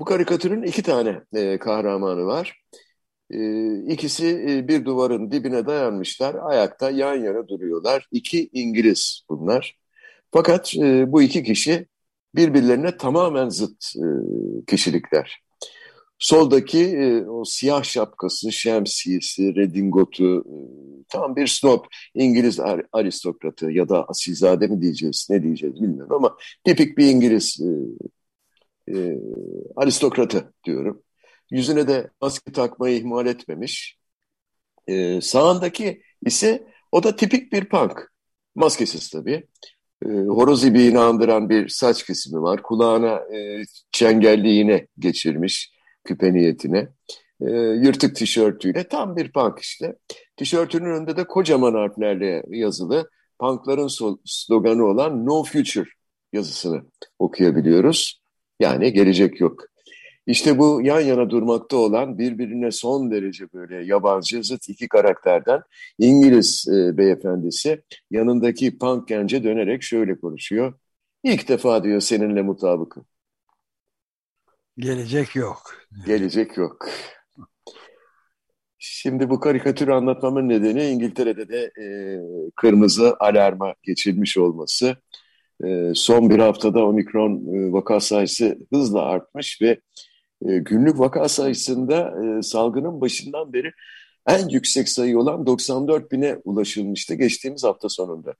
Bu 0.00 0.04
karikatürün 0.04 0.62
iki 0.62 0.82
tane 0.82 1.20
e, 1.34 1.58
kahramanı 1.58 2.24
var. 2.26 2.62
E, 3.30 3.38
ikisi 3.92 4.26
e, 4.48 4.68
bir 4.68 4.84
duvarın 4.84 5.30
dibine 5.30 5.66
dayanmışlar, 5.66 6.36
ayakta 6.42 6.90
yan 6.90 7.14
yana 7.16 7.48
duruyorlar. 7.48 8.08
İki 8.12 8.50
İngiliz 8.52 9.22
bunlar. 9.28 9.85
Fakat 10.36 10.76
e, 10.76 11.12
bu 11.12 11.22
iki 11.22 11.42
kişi 11.42 11.86
birbirlerine 12.34 12.96
tamamen 12.96 13.48
zıt 13.48 13.84
e, 13.96 14.06
kişilikler. 14.66 15.42
Soldaki 16.18 16.78
e, 16.78 17.24
o 17.26 17.44
siyah 17.44 17.84
şapkası, 17.84 18.52
şemsiyesi, 18.52 19.54
redingotu, 19.54 20.40
e, 20.40 20.56
tam 21.08 21.36
bir 21.36 21.46
snob 21.46 21.84
İngiliz 22.14 22.60
aristokratı 22.92 23.70
ya 23.70 23.88
da 23.88 24.04
asilzade 24.04 24.66
mi 24.66 24.82
diyeceğiz, 24.82 25.26
ne 25.30 25.42
diyeceğiz 25.42 25.74
bilmiyorum 25.74 26.12
ama 26.12 26.36
tipik 26.64 26.98
bir 26.98 27.06
İngiliz 27.06 27.60
e, 27.60 28.92
e, 28.94 29.18
aristokratı 29.76 30.52
diyorum. 30.64 31.02
Yüzüne 31.50 31.88
de 31.88 32.10
maske 32.20 32.52
takmayı 32.52 32.96
ihmal 32.98 33.26
etmemiş. 33.26 33.98
E, 34.86 35.20
sağındaki 35.20 36.02
ise 36.26 36.66
o 36.92 37.02
da 37.02 37.16
tipik 37.16 37.52
bir 37.52 37.68
punk. 37.68 38.12
Maskesiz 38.54 39.10
tabii. 39.10 39.46
E, 40.04 40.08
horoz 40.08 40.64
ibiğini 40.64 40.98
andıran 40.98 41.48
bir 41.48 41.68
saç 41.68 42.06
kesimi 42.06 42.42
var. 42.42 42.62
Kulağına 42.62 43.14
e, 43.36 43.62
çengelli 43.92 44.88
geçirmiş 44.98 45.72
küpe 46.04 46.32
niyetine. 46.32 46.88
E, 47.40 47.50
yırtık 47.56 48.16
tişörtüyle 48.16 48.88
tam 48.88 49.16
bir 49.16 49.32
punk 49.32 49.58
işte. 49.58 49.96
Tişörtünün 50.36 50.90
önünde 50.90 51.16
de 51.16 51.24
kocaman 51.24 51.74
harflerle 51.74 52.42
yazılı 52.48 53.10
punkların 53.38 53.88
sloganı 54.24 54.84
olan 54.84 55.26
No 55.26 55.44
Future 55.44 55.88
yazısını 56.32 56.82
okuyabiliyoruz. 57.18 58.20
Yani 58.60 58.92
gelecek 58.92 59.40
yok. 59.40 59.62
İşte 60.26 60.58
bu 60.58 60.82
yan 60.82 61.00
yana 61.00 61.30
durmakta 61.30 61.76
olan 61.76 62.18
birbirine 62.18 62.70
son 62.70 63.10
derece 63.10 63.52
böyle 63.52 63.84
yabancı 63.84 64.42
zıt 64.42 64.68
iki 64.68 64.88
karakterden 64.88 65.62
İngiliz 65.98 66.68
e, 66.68 66.98
beyefendisi 66.98 67.82
yanındaki 68.10 68.78
punk 68.78 69.08
gence 69.08 69.44
dönerek 69.44 69.82
şöyle 69.82 70.20
konuşuyor. 70.20 70.74
İlk 71.22 71.48
defa 71.48 71.84
diyor 71.84 72.00
seninle 72.00 72.42
mutabıkım. 72.42 73.06
Gelecek 74.78 75.36
yok. 75.36 75.58
Gelecek 76.06 76.56
yok. 76.56 76.88
Şimdi 78.78 79.30
bu 79.30 79.40
karikatürü 79.40 79.92
anlatmamın 79.92 80.48
nedeni 80.48 80.84
İngiltere'de 80.86 81.48
de 81.48 81.72
e, 81.82 81.86
kırmızı 82.56 83.16
alarma 83.20 83.74
geçilmiş 83.82 84.38
olması. 84.38 84.96
E, 85.64 85.92
son 85.94 86.30
bir 86.30 86.38
haftada 86.38 86.86
omikron 86.86 87.32
e, 87.54 87.72
vaka 87.72 88.00
sayısı 88.00 88.58
hızla 88.72 89.02
artmış 89.02 89.62
ve 89.62 89.80
e, 90.42 90.58
günlük 90.58 90.98
vaka 90.98 91.28
sayısında 91.28 92.14
e, 92.24 92.42
salgının 92.42 93.00
başından 93.00 93.52
beri 93.52 93.72
en 94.26 94.48
yüksek 94.48 94.88
sayı 94.88 95.18
olan 95.18 95.46
94 95.46 96.12
bine 96.12 96.36
ulaşılmıştı 96.44 97.14
geçtiğimiz 97.14 97.64
hafta 97.64 97.88
sonunda. 97.88 98.34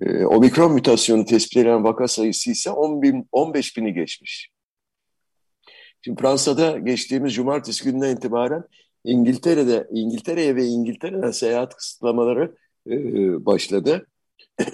E, 0.00 0.24
omikron 0.24 0.72
mutasyonu 0.72 1.24
tespit 1.24 1.56
edilen 1.56 1.84
vaka 1.84 2.08
sayısı 2.08 2.50
ise 2.50 2.70
10 2.70 3.02
bin, 3.02 3.28
15 3.32 3.76
bini 3.76 3.94
geçmiş. 3.94 4.50
Şimdi 6.00 6.20
Fransa'da 6.20 6.78
geçtiğimiz 6.78 7.34
cumartesi 7.34 7.84
gününden 7.84 8.16
itibaren 8.16 8.64
İngiltere'de 9.04 9.86
İngiltere'ye 9.90 10.56
ve 10.56 10.64
İngiltere'den 10.64 11.30
seyahat 11.30 11.76
kısıtlamaları 11.76 12.56
e, 12.90 12.96
başladı. 13.46 14.06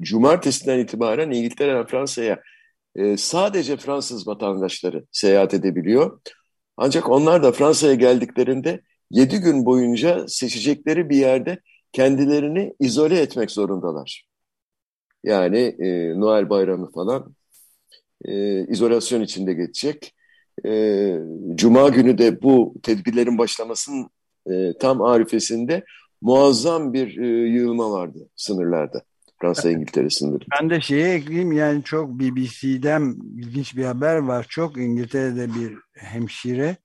Cumartesinden 0.00 0.78
itibaren 0.78 1.30
İngiltere'den 1.30 1.86
Fransa'ya 1.86 2.42
e, 2.96 3.16
sadece 3.16 3.76
Fransız 3.76 4.26
vatandaşları 4.26 5.04
seyahat 5.12 5.54
edebiliyor. 5.54 6.20
Ancak 6.76 7.10
onlar 7.10 7.42
da 7.42 7.52
Fransa'ya 7.52 7.94
geldiklerinde 7.94 8.80
7 9.10 9.38
gün 9.38 9.66
boyunca 9.66 10.24
seçecekleri 10.28 11.10
bir 11.10 11.16
yerde 11.16 11.58
kendilerini 11.92 12.74
izole 12.80 13.20
etmek 13.20 13.50
zorundalar. 13.50 14.26
Yani 15.24 15.58
e, 15.58 16.20
Noel 16.20 16.50
Bayramı 16.50 16.92
falan 16.92 17.34
e, 18.24 18.64
izolasyon 18.66 19.20
içinde 19.20 19.52
geçecek. 19.52 20.14
E, 20.66 21.18
Cuma 21.54 21.88
günü 21.88 22.18
de 22.18 22.42
bu 22.42 22.74
tedbirlerin 22.82 23.38
başlamasının 23.38 24.10
e, 24.50 24.78
tam 24.78 25.02
arifesinde 25.02 25.84
muazzam 26.20 26.92
bir 26.92 27.18
e, 27.18 27.26
yığılma 27.26 27.90
vardı 27.90 28.28
sınırlarda. 28.36 29.02
Fransa-İngiltere 29.42 30.10
sınırı. 30.10 30.44
Ben 30.60 30.70
de 30.70 30.80
şeye 30.80 31.14
ekleyeyim 31.14 31.52
yani 31.52 31.84
çok 31.84 32.10
BBC'den 32.10 33.16
ilginç 33.36 33.76
bir 33.76 33.84
haber 33.84 34.16
var. 34.16 34.46
Çok 34.48 34.76
İngiltere'de 34.78 35.54
bir 35.54 35.78
hemşire 35.94 36.76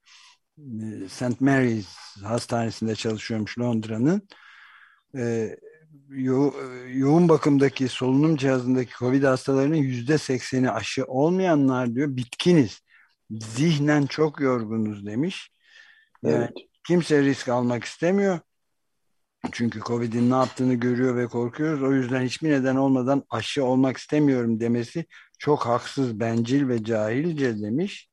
e, 0.58 1.10
St. 1.10 1.42
Mary's 1.42 1.88
hastanesinde 2.24 2.96
çalışıyormuş 2.96 3.60
Londra'nın. 3.60 4.28
Ee, 5.18 5.58
yo 6.10 6.54
yoğun 6.94 7.30
bakımdaki 7.30 7.88
solunum 7.88 8.36
cihazındaki 8.36 8.92
COVID 9.00 9.24
hastalarının 9.24 9.76
yüzde 9.76 10.18
sekseni 10.18 10.72
aşı 10.72 11.06
olmayanlar 11.06 11.96
diyor 11.96 12.08
bitkiniz. 12.18 12.82
Zihnen 13.32 14.06
çok 14.06 14.42
yorgunuz 14.42 15.06
demiş. 15.06 15.52
Yani 16.24 16.36
evet. 16.36 16.52
kimse 16.88 17.22
risk 17.24 17.50
almak 17.50 17.84
istemiyor. 17.84 18.40
Çünkü 19.52 19.80
Covid'in 19.80 20.32
ne 20.32 20.36
yaptığını 20.36 20.74
görüyor 20.74 21.16
ve 21.16 21.28
korkuyoruz. 21.28 21.84
O 21.84 21.94
yüzden 21.94 22.22
hiçbir 22.22 22.50
neden 22.52 22.76
olmadan 22.76 23.24
aşı 23.30 23.66
olmak 23.66 23.98
istemiyorum 23.98 24.60
demesi 24.60 25.06
çok 25.40 25.66
haksız, 25.66 26.20
bencil 26.20 26.68
ve 26.70 26.84
cahilce 26.84 27.62
demiş. 27.62 28.10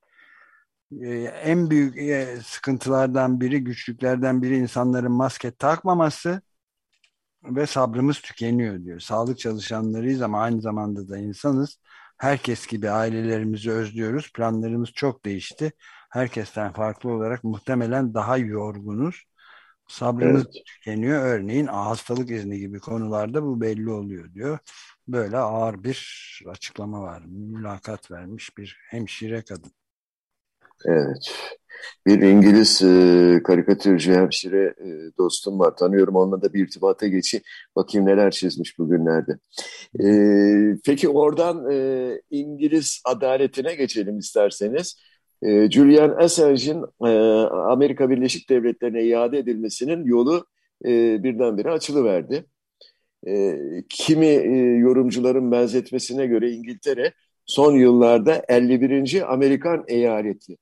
Ee, 1.02 1.08
en 1.22 1.70
büyük 1.70 1.98
e, 1.98 2.38
sıkıntılardan 2.44 3.40
biri, 3.40 3.64
güçlüklerden 3.64 4.42
biri 4.42 4.56
insanların 4.56 5.12
maske 5.12 5.50
takmaması 5.50 6.42
ve 7.44 7.66
sabrımız 7.66 8.20
tükeniyor 8.20 8.84
diyor. 8.84 9.00
Sağlık 9.00 9.38
çalışanlarıyız 9.38 10.22
ama 10.22 10.40
aynı 10.42 10.60
zamanda 10.60 11.08
da 11.08 11.18
insanız. 11.18 11.78
Herkes 12.18 12.66
gibi 12.66 12.90
ailelerimizi 12.90 13.70
özlüyoruz. 13.70 14.32
Planlarımız 14.32 14.92
çok 14.92 15.24
değişti. 15.24 15.72
Herkesten 16.10 16.72
farklı 16.72 17.10
olarak 17.10 17.44
muhtemelen 17.44 18.14
daha 18.14 18.38
yorgunuz 18.38 19.24
Sabrımız 19.88 20.42
evet. 20.44 20.64
tükeniyor. 20.66 21.24
Örneğin 21.24 21.66
hastalık 21.66 22.30
izni 22.30 22.58
gibi 22.58 22.78
konularda 22.78 23.42
bu 23.42 23.60
belli 23.60 23.90
oluyor 23.90 24.34
diyor. 24.34 24.58
Böyle 25.08 25.36
ağır 25.36 25.84
bir 25.84 26.40
açıklama 26.48 27.02
var. 27.02 27.22
Mülakat 27.26 28.10
vermiş 28.10 28.58
bir 28.58 28.76
hemşire 28.90 29.42
kadın. 29.42 29.72
Evet. 30.84 31.34
Bir 32.06 32.20
İngiliz 32.22 32.82
e, 32.82 33.42
karikatürcü 33.42 34.12
hemşire 34.12 34.74
e, 34.78 35.16
dostum 35.18 35.58
var. 35.58 35.76
Tanıyorum 35.76 36.16
onunla 36.16 36.42
da 36.42 36.52
bir 36.54 36.64
irtibata 36.64 37.06
geçi. 37.06 37.42
Bakayım 37.76 38.06
neler 38.06 38.30
çizmiş 38.30 38.78
bugünlerde. 38.78 39.32
E, 40.04 40.06
peki 40.84 41.08
oradan 41.08 41.70
e, 41.72 42.20
İngiliz 42.30 43.02
adaletine 43.04 43.74
geçelim 43.74 44.18
isterseniz. 44.18 44.96
E, 45.42 45.70
Julian 45.70 46.10
Assange'in 46.10 46.84
e, 47.06 47.10
Amerika 47.48 48.10
Birleşik 48.10 48.50
Devletleri'ne 48.50 49.02
iade 49.02 49.38
edilmesinin 49.38 50.04
yolu 50.04 50.46
e, 50.84 51.22
birdenbire 51.22 51.70
açılıverdi. 51.70 52.44
E, 53.26 53.58
kimi 53.88 54.26
e, 54.26 54.56
yorumcuların 54.78 55.52
benzetmesine 55.52 56.26
göre 56.26 56.50
İngiltere 56.50 57.12
son 57.46 57.76
yıllarda 57.76 58.44
51. 58.48 59.32
Amerikan 59.32 59.84
eyaleti 59.88 60.56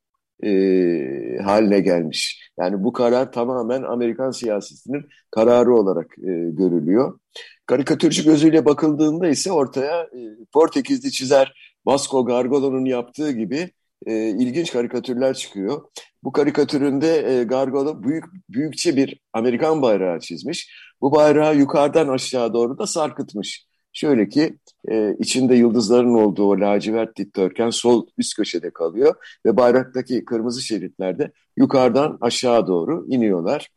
haline 1.42 1.80
gelmiş. 1.80 2.50
Yani 2.58 2.84
bu 2.84 2.92
karar 2.92 3.32
tamamen 3.32 3.82
Amerikan 3.82 4.30
siyasetinin 4.30 5.04
kararı 5.30 5.74
olarak 5.74 6.06
görülüyor. 6.52 7.18
Karikatürcü 7.66 8.24
gözüyle 8.24 8.64
bakıldığında 8.64 9.28
ise 9.28 9.52
ortaya 9.52 10.08
Portekizli 10.52 11.10
çizer 11.12 11.78
Vasco 11.86 12.24
Gargolo'nun 12.24 12.84
yaptığı 12.84 13.32
gibi 13.32 13.70
e, 14.06 14.28
ilginç 14.28 14.72
karikatürler 14.72 15.34
çıkıyor. 15.34 15.82
Bu 16.24 16.32
karikatüründe 16.32 17.40
e, 17.40 17.44
Gargolo 17.44 18.02
büyük 18.02 18.24
büyükçe 18.48 18.96
bir 18.96 19.20
Amerikan 19.32 19.82
bayrağı 19.82 20.20
çizmiş. 20.20 20.72
Bu 21.00 21.14
bayrağı 21.14 21.56
yukarıdan 21.56 22.08
aşağı 22.08 22.54
doğru 22.54 22.78
da 22.78 22.86
sarkıtmış. 22.86 23.66
Şöyle 23.92 24.28
ki 24.28 24.58
e, 24.88 25.16
içinde 25.18 25.54
yıldızların 25.54 26.14
olduğu 26.14 26.44
o 26.44 26.60
lacivert 26.60 27.16
dikdörtgen 27.16 27.70
sol 27.70 28.06
üst 28.18 28.36
köşede 28.36 28.70
kalıyor 28.70 29.14
ve 29.46 29.56
bayraktaki 29.56 30.24
kırmızı 30.24 30.62
şeritler 30.62 31.18
de 31.18 31.32
yukarıdan 31.56 32.18
aşağı 32.20 32.66
doğru 32.66 33.06
iniyorlar. 33.08 33.68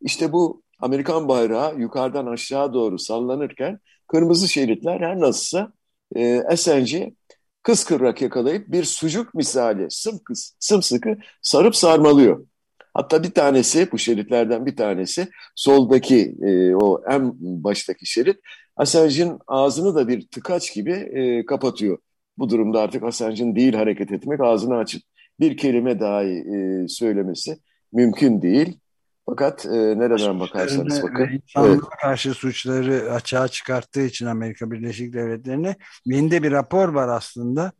İşte 0.00 0.32
bu 0.32 0.62
Amerikan 0.80 1.28
bayrağı 1.28 1.80
yukarıdan 1.80 2.26
aşağı 2.26 2.74
doğru 2.74 2.98
sallanırken 2.98 3.78
kırmızı 4.08 4.48
şeritler 4.48 5.00
her 5.00 5.20
nasılsa 5.20 5.72
e, 6.16 6.40
Assange'i 6.40 7.14
kıskırrak 7.62 8.22
yakalayıp 8.22 8.68
bir 8.68 8.84
sucuk 8.84 9.34
misali 9.34 9.86
sımkıs, 9.90 10.52
sımsıkı 10.58 11.16
sarıp 11.42 11.76
sarmalıyor. 11.76 12.46
Hatta 12.94 13.22
bir 13.22 13.30
tanesi, 13.30 13.92
bu 13.92 13.98
şeritlerden 13.98 14.66
bir 14.66 14.76
tanesi 14.76 15.28
soldaki 15.54 16.36
e, 16.42 16.74
o 16.74 17.02
en 17.10 17.32
baştaki 17.64 18.06
şerit 18.06 18.36
Assange'in 18.76 19.38
ağzını 19.46 19.94
da 19.94 20.08
bir 20.08 20.28
tıkaç 20.28 20.74
gibi 20.74 20.92
e, 20.92 21.46
kapatıyor. 21.46 21.98
Bu 22.38 22.50
durumda 22.50 22.80
artık 22.80 23.02
Assange'in 23.02 23.56
değil 23.56 23.74
hareket 23.74 24.12
etmek, 24.12 24.40
ağzını 24.40 24.76
açıp 24.76 25.02
bir 25.40 25.56
kelime 25.56 26.00
dahi 26.00 26.44
e, 26.54 26.88
söylemesi 26.88 27.58
mümkün 27.92 28.42
değil. 28.42 28.78
Fakat 29.26 29.66
e, 29.66 29.98
nereden 29.98 30.40
bakarsanız 30.40 31.02
bakın. 31.02 31.28
İnsanlığa 31.28 31.72
evet. 31.72 31.80
karşı 32.00 32.34
suçları 32.34 33.12
açığa 33.12 33.48
çıkarttığı 33.48 34.02
için 34.02 34.26
Amerika 34.26 34.70
Birleşik 34.70 35.12
Devletleri'ne 35.12 35.76
yeni 36.04 36.42
bir 36.42 36.50
rapor 36.52 36.88
var 36.88 37.08
aslında. 37.08 37.72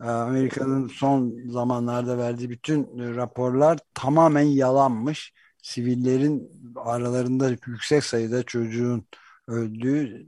Amerika'nın 0.00 0.88
son 0.88 1.34
zamanlarda 1.46 2.18
verdiği 2.18 2.50
bütün 2.50 2.88
raporlar 3.16 3.78
tamamen 3.94 4.42
yalanmış. 4.42 5.32
Sivillerin 5.62 6.50
aralarında 6.76 7.48
yüksek 7.48 8.04
sayıda 8.04 8.42
çocuğun 8.42 9.06
öldüğü 9.48 10.26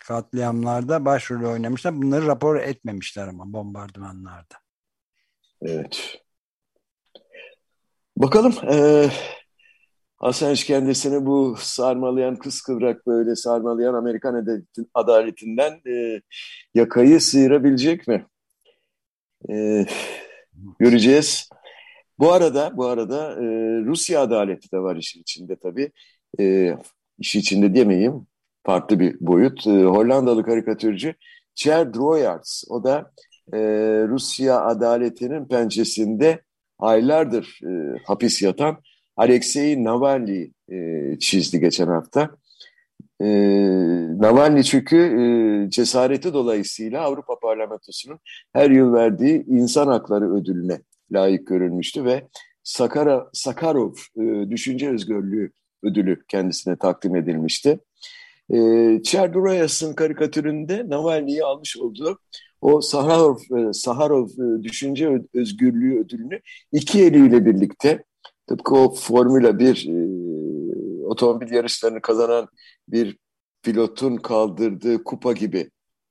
katliamlarda 0.00 1.04
başrol 1.04 1.52
oynamışlar. 1.52 2.02
Bunları 2.02 2.26
rapor 2.26 2.56
etmemişler 2.56 3.28
ama 3.28 3.52
bombardımanlarda. 3.52 4.54
Evet. 5.62 6.22
Bakalım 8.16 8.54
e, 8.70 9.08
Assange 10.22 10.62
kendisini 10.64 11.26
bu 11.26 11.54
sarmalayan, 11.58 12.36
kıskıvrak 12.36 13.06
böyle 13.06 13.36
sarmalayan 13.36 13.94
Amerikan 13.94 14.64
adaletinden 14.94 15.72
e, 15.72 16.20
yakayı 16.74 17.20
sıyırabilecek 17.20 18.08
mi? 18.08 18.26
E, 19.50 19.86
göreceğiz. 20.78 21.48
Bu 22.18 22.32
arada 22.32 22.76
bu 22.76 22.86
arada 22.86 23.32
e, 23.32 23.44
Rusya 23.84 24.20
adaleti 24.20 24.72
de 24.72 24.78
var 24.78 24.96
işin 24.96 25.20
içinde 25.20 25.56
tabii. 25.56 25.92
E, 26.40 26.76
işi 27.18 27.38
içinde 27.38 27.74
demeyeyim 27.74 28.26
farklı 28.66 29.00
bir 29.00 29.16
boyut. 29.20 29.66
E, 29.66 29.70
Hollandalı 29.70 30.44
karikatürcü 30.44 31.14
Cher 31.54 31.94
Droyards. 31.94 32.64
O 32.68 32.84
da 32.84 33.12
e, 33.52 33.58
Rusya 34.08 34.60
adaletinin 34.60 35.48
pençesinde 35.48 36.42
aylardır 36.78 37.60
e, 37.64 37.98
hapis 38.06 38.42
yatan 38.42 38.82
Alexei 39.16 39.84
Navalny 39.84 40.50
e, 40.72 41.18
çizdi 41.18 41.60
geçen 41.60 41.86
hafta. 41.86 42.30
E, 43.20 43.26
Navalny 44.18 44.62
çünkü 44.62 44.96
e, 44.96 45.70
cesareti 45.70 46.32
dolayısıyla 46.34 47.02
Avrupa 47.02 47.38
Parlamentosu'nun 47.38 48.18
her 48.52 48.70
yıl 48.70 48.92
verdiği 48.92 49.44
insan 49.46 49.86
hakları 49.86 50.34
ödülüne 50.34 50.80
layık 51.12 51.46
görülmüştü 51.46 52.04
ve 52.04 52.28
Sakara, 52.62 53.30
Sakarov 53.32 53.92
e, 54.16 54.50
Düşünce 54.50 54.90
Özgürlüğü 54.90 55.52
ödülü 55.82 56.24
kendisine 56.28 56.76
takdim 56.76 57.16
edilmişti. 57.16 57.80
E, 58.50 58.58
Çerdurayas'ın 59.02 59.94
karikatüründe 59.94 60.88
Navalny'yi 60.88 61.44
almış 61.44 61.76
olduğu 61.76 62.18
o 62.60 62.80
Saharov, 62.80 63.36
e, 63.36 63.72
Saharov 63.72 64.26
e, 64.26 64.62
Düşünce 64.62 65.20
Özgürlüğü 65.34 66.00
ödülünü 66.00 66.40
iki 66.72 67.04
eliyle 67.04 67.46
birlikte 67.46 68.04
tıpkı 68.52 68.74
o 68.74 68.94
Formula 68.94 69.58
1 69.58 69.88
e, 69.88 71.06
otomobil 71.06 71.52
yarışlarını 71.52 72.00
kazanan 72.00 72.48
bir 72.88 73.18
pilotun 73.62 74.16
kaldırdığı 74.16 75.04
kupa 75.04 75.32
gibi 75.32 75.70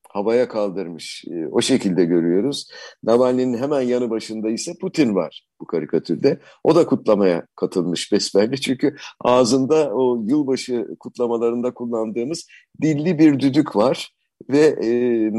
havaya 0.10 0.48
kaldırmış. 0.48 1.26
E, 1.32 1.48
o 1.48 1.62
şekilde 1.62 2.06
görüyoruz. 2.06 2.72
Navalny'nin 3.04 3.58
hemen 3.58 3.82
yanı 3.82 4.10
başında 4.10 4.50
ise 4.50 4.74
Putin 4.82 5.16
var 5.16 5.48
bu 5.62 5.66
karikatürde. 5.66 6.40
O 6.64 6.76
da 6.76 6.86
kutlamaya 6.86 7.46
katılmış 7.56 8.12
besbelli. 8.12 8.62
Çünkü 8.62 8.96
ağzında 9.20 9.92
o 9.94 10.24
yılbaşı 10.28 10.88
kutlamalarında 11.00 11.74
kullandığımız 11.74 12.48
dilli 12.82 13.20
bir 13.20 13.40
düdük 13.40 13.76
var. 13.76 14.12
Ve 14.50 14.76
e, 14.84 14.90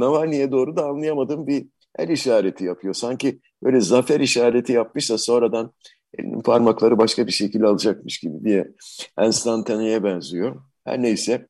Navalny'ye 0.01 0.53
doğru 0.53 0.77
da 0.77 0.87
anlayamadığım 0.87 1.47
bir 1.47 1.67
el 1.99 2.09
işareti 2.09 2.65
yapıyor. 2.65 2.95
Sanki 2.95 3.41
böyle 3.63 3.81
zafer 3.81 4.21
işareti 4.21 4.73
yapmışsa 4.73 5.19
sonradan 5.19 5.73
elinin 6.19 6.41
parmakları 6.41 6.99
başka 6.99 7.27
bir 7.27 7.33
şekilde 7.33 7.67
alacakmış 7.67 8.19
gibi 8.19 8.45
diye 8.45 8.69
enstantaneye 9.19 10.05
benziyor. 10.05 10.63
Her 10.85 11.03
neyse 11.03 11.47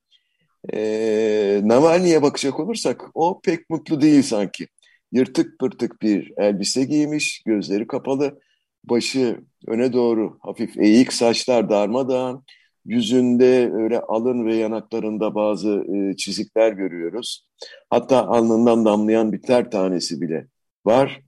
e, 0.73 1.61
Navalny'e 1.65 2.23
bakacak 2.23 2.61
olursak 2.61 3.05
o 3.15 3.41
pek 3.41 3.71
mutlu 3.71 4.01
değil 4.01 4.23
sanki. 4.23 4.67
Yırtık 5.13 5.59
pırtık 5.59 6.03
bir 6.03 6.33
elbise 6.37 6.85
giymiş, 6.85 7.43
gözleri 7.47 7.87
kapalı, 7.87 8.41
başı 8.85 9.41
öne 9.67 9.93
doğru 9.93 10.39
hafif 10.41 10.79
eğik, 10.79 11.13
saçlar 11.13 11.71
darmadağın, 11.71 12.45
yüzünde 12.85 13.71
öyle 13.73 14.01
alın 14.01 14.47
ve 14.47 14.55
yanaklarında 14.55 15.35
bazı 15.35 15.85
e, 15.95 16.17
çizikler 16.17 16.73
görüyoruz. 16.73 17.47
Hatta 17.91 18.27
alnından 18.27 18.85
damlayan 18.85 19.33
bir 19.33 19.43
ter 19.43 19.71
tanesi 19.71 20.21
bile 20.21 20.47
var. 20.85 21.23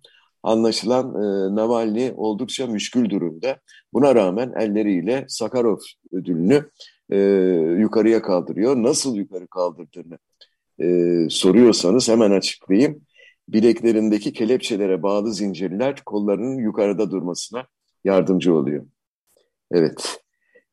Anlaşılan 0.45 1.07
e, 1.09 1.55
Navalny 1.55 2.13
oldukça 2.17 2.67
müşkül 2.67 3.11
durumda. 3.11 3.57
Buna 3.93 4.15
rağmen 4.15 4.53
elleriyle 4.61 5.25
Sakarov 5.29 5.79
ödülünü 6.13 6.71
e, 7.11 7.19
yukarıya 7.81 8.23
kaldırıyor. 8.23 8.77
Nasıl 8.77 9.17
yukarı 9.17 9.47
kaldırdığını 9.47 10.19
e, 10.81 10.87
soruyorsanız 11.31 12.09
hemen 12.09 12.31
açıklayayım. 12.31 13.03
Bileklerindeki 13.49 14.33
kelepçelere 14.33 15.03
bağlı 15.03 15.35
zincirler 15.35 16.03
kollarının 16.07 16.59
yukarıda 16.59 17.11
durmasına 17.11 17.67
yardımcı 18.05 18.55
oluyor. 18.55 18.87
Evet, 19.73 20.19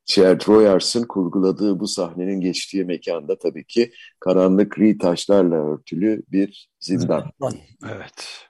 Chad 0.04 0.48
Royars'ın 0.48 1.04
kurguladığı 1.04 1.80
bu 1.80 1.86
sahnenin 1.86 2.40
geçtiği 2.40 2.84
mekanda 2.84 3.38
tabii 3.38 3.64
ki 3.64 3.92
karanlık 4.20 4.72
gri 4.72 4.98
taşlarla 4.98 5.72
örtülü 5.72 6.22
bir 6.28 6.70
zindan. 6.80 7.30
Evet. 7.90 8.48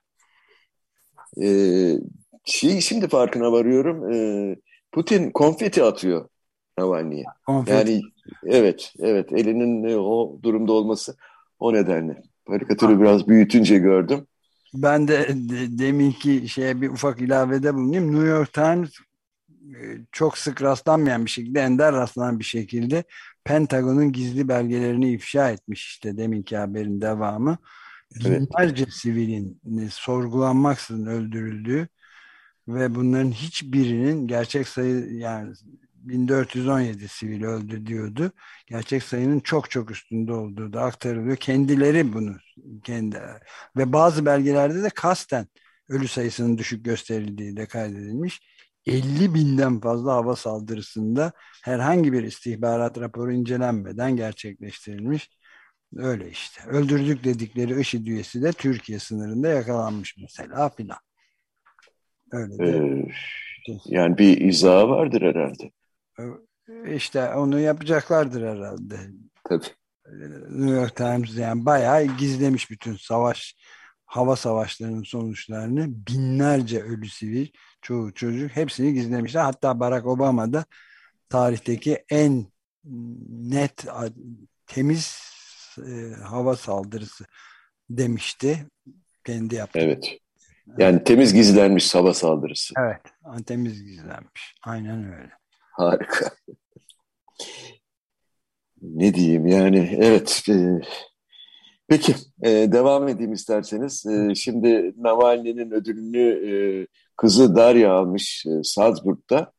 Ee, 1.43 1.95
şey, 2.45 2.81
şimdi 2.81 3.09
farkına 3.09 3.53
varıyorum. 3.53 4.13
Ee, 4.13 4.57
Putin 4.93 5.31
konfeti 5.31 5.83
atıyor 5.83 6.29
Navalny'ye. 6.79 7.25
Yani 7.67 8.01
evet, 8.45 8.93
evet 8.99 9.33
elinin 9.33 9.85
e, 9.85 9.97
o 9.97 10.39
durumda 10.43 10.73
olması 10.73 11.17
o 11.59 11.73
nedenle. 11.73 12.23
Karikatürü 12.49 13.01
biraz 13.01 13.29
büyütünce 13.29 13.79
gördüm. 13.79 14.27
Ben 14.75 15.09
de, 15.09 15.29
de 15.29 15.79
deminki 15.79 16.49
şeye 16.49 16.81
bir 16.81 16.91
ufak 16.91 17.21
ilavede 17.21 17.75
bulunayım. 17.75 18.13
New 18.13 18.29
York 18.29 18.53
Times 18.53 18.91
e, 19.75 19.81
çok 20.13 20.39
sık 20.39 20.63
rastlanmayan 20.63 21.25
bir 21.25 21.31
şekilde, 21.31 21.61
ender 21.61 21.93
rastlanan 21.93 22.39
bir 22.39 22.45
şekilde 22.45 23.05
Pentagon'un 23.45 24.13
gizli 24.13 24.49
belgelerini 24.49 25.13
ifşa 25.13 25.51
etmiş 25.51 25.87
işte 25.87 26.17
deminki 26.17 26.57
haberin 26.57 27.01
devamı. 27.01 27.59
Binlerce 28.21 28.83
evet. 28.83 28.93
sivilin 28.93 29.61
sorgulanmaksızın 29.91 31.07
öldürüldüğü 31.07 31.89
ve 32.69 32.95
bunların 32.95 33.31
hiçbirinin 33.31 34.27
gerçek 34.27 34.69
sayı 34.69 35.13
yani 35.13 35.55
1417 35.95 37.09
sivil 37.09 37.45
öldü 37.45 37.87
diyordu. 37.87 38.33
Gerçek 38.67 39.03
sayının 39.03 39.41
çok 39.41 39.71
çok 39.71 39.91
üstünde 39.91 40.33
olduğu 40.33 40.73
da 40.73 40.83
aktarılıyor. 40.83 41.37
Kendileri 41.37 42.13
bunu 42.13 42.37
kendi 42.85 43.21
ve 43.77 43.93
bazı 43.93 44.27
belgelerde 44.27 44.83
de 44.83 44.91
kasten 44.91 45.47
ölü 45.89 46.09
sayısının 46.09 46.59
düşük 46.59 46.85
gösterildiği 46.85 47.57
de 47.57 47.67
kaydedilmiş. 47.67 48.41
50 48.87 49.35
binden 49.35 49.81
fazla 49.81 50.13
hava 50.13 50.37
saldırısında 50.37 51.33
herhangi 51.65 52.13
bir 52.13 52.23
istihbarat 52.23 53.01
raporu 53.01 53.33
incelenmeden 53.33 54.17
gerçekleştirilmiş. 54.17 55.31
Öyle 55.97 56.31
işte. 56.31 56.63
Öldürdük 56.67 57.25
dedikleri 57.25 57.81
IŞİD 57.81 58.07
üyesi 58.07 58.43
de 58.43 58.53
Türkiye 58.53 58.99
sınırında 58.99 59.49
yakalanmış 59.49 60.17
mesela 60.19 60.69
filan. 60.69 60.99
Öyle 62.33 62.59
de. 62.59 62.79
Ee, 63.69 63.79
yani 63.85 64.19
bir 64.19 64.41
izahı 64.41 64.89
vardır 64.89 65.23
herhalde. 65.23 65.71
İşte 66.95 67.35
onu 67.35 67.61
yapacaklardır 67.61 68.43
herhalde. 68.43 68.97
Tabii. 69.45 69.65
New 70.51 70.71
York 70.71 70.97
Times 70.97 71.37
yani 71.37 71.67
bayağı 71.67 72.05
gizlemiş 72.05 72.71
bütün 72.71 72.97
savaş 72.97 73.57
hava 74.07 74.37
savaşlarının 74.37 75.03
sonuçlarını 75.03 75.87
binlerce 75.89 76.83
ölü 76.83 77.09
sivil 77.09 77.47
çoğu 77.83 78.15
çocuk 78.15 78.51
hepsini 78.51 78.95
gizlemişler. 78.95 79.43
Hatta 79.43 79.81
Barack 79.81 80.07
Obama 80.07 80.53
da 80.53 80.65
tarihteki 81.29 82.05
en 82.09 82.47
net 83.29 83.87
temiz 84.67 85.32
e, 85.79 86.15
hava 86.23 86.57
saldırısı 86.57 87.25
demişti. 87.91 88.67
Kendi 89.25 89.55
yaptı. 89.55 89.79
Evet. 89.79 90.19
Yani 90.79 91.05
temiz 91.05 91.35
gizlenmiş 91.35 91.95
hava 91.95 92.15
saldırısı. 92.15 92.75
Evet. 92.79 93.47
Temiz 93.47 93.85
gizlenmiş. 93.85 94.55
Aynen 94.63 95.05
öyle. 95.05 95.31
Harika. 95.73 96.31
Ne 98.83 99.15
diyeyim 99.15 99.47
yani 99.47 99.99
evet. 100.01 100.45
E, 100.49 100.81
peki 101.89 102.15
e, 102.43 102.49
devam 102.51 103.09
edeyim 103.09 103.33
isterseniz. 103.33 104.07
E, 104.07 104.35
şimdi 104.35 104.93
Navalny'nin 104.97 105.71
ödülünü 105.71 106.49
e, 106.51 106.53
kızı 107.17 107.57
Darya 107.57 107.93
almış 107.93 108.47
e, 108.47 108.63
Salzburg'da 108.63 109.53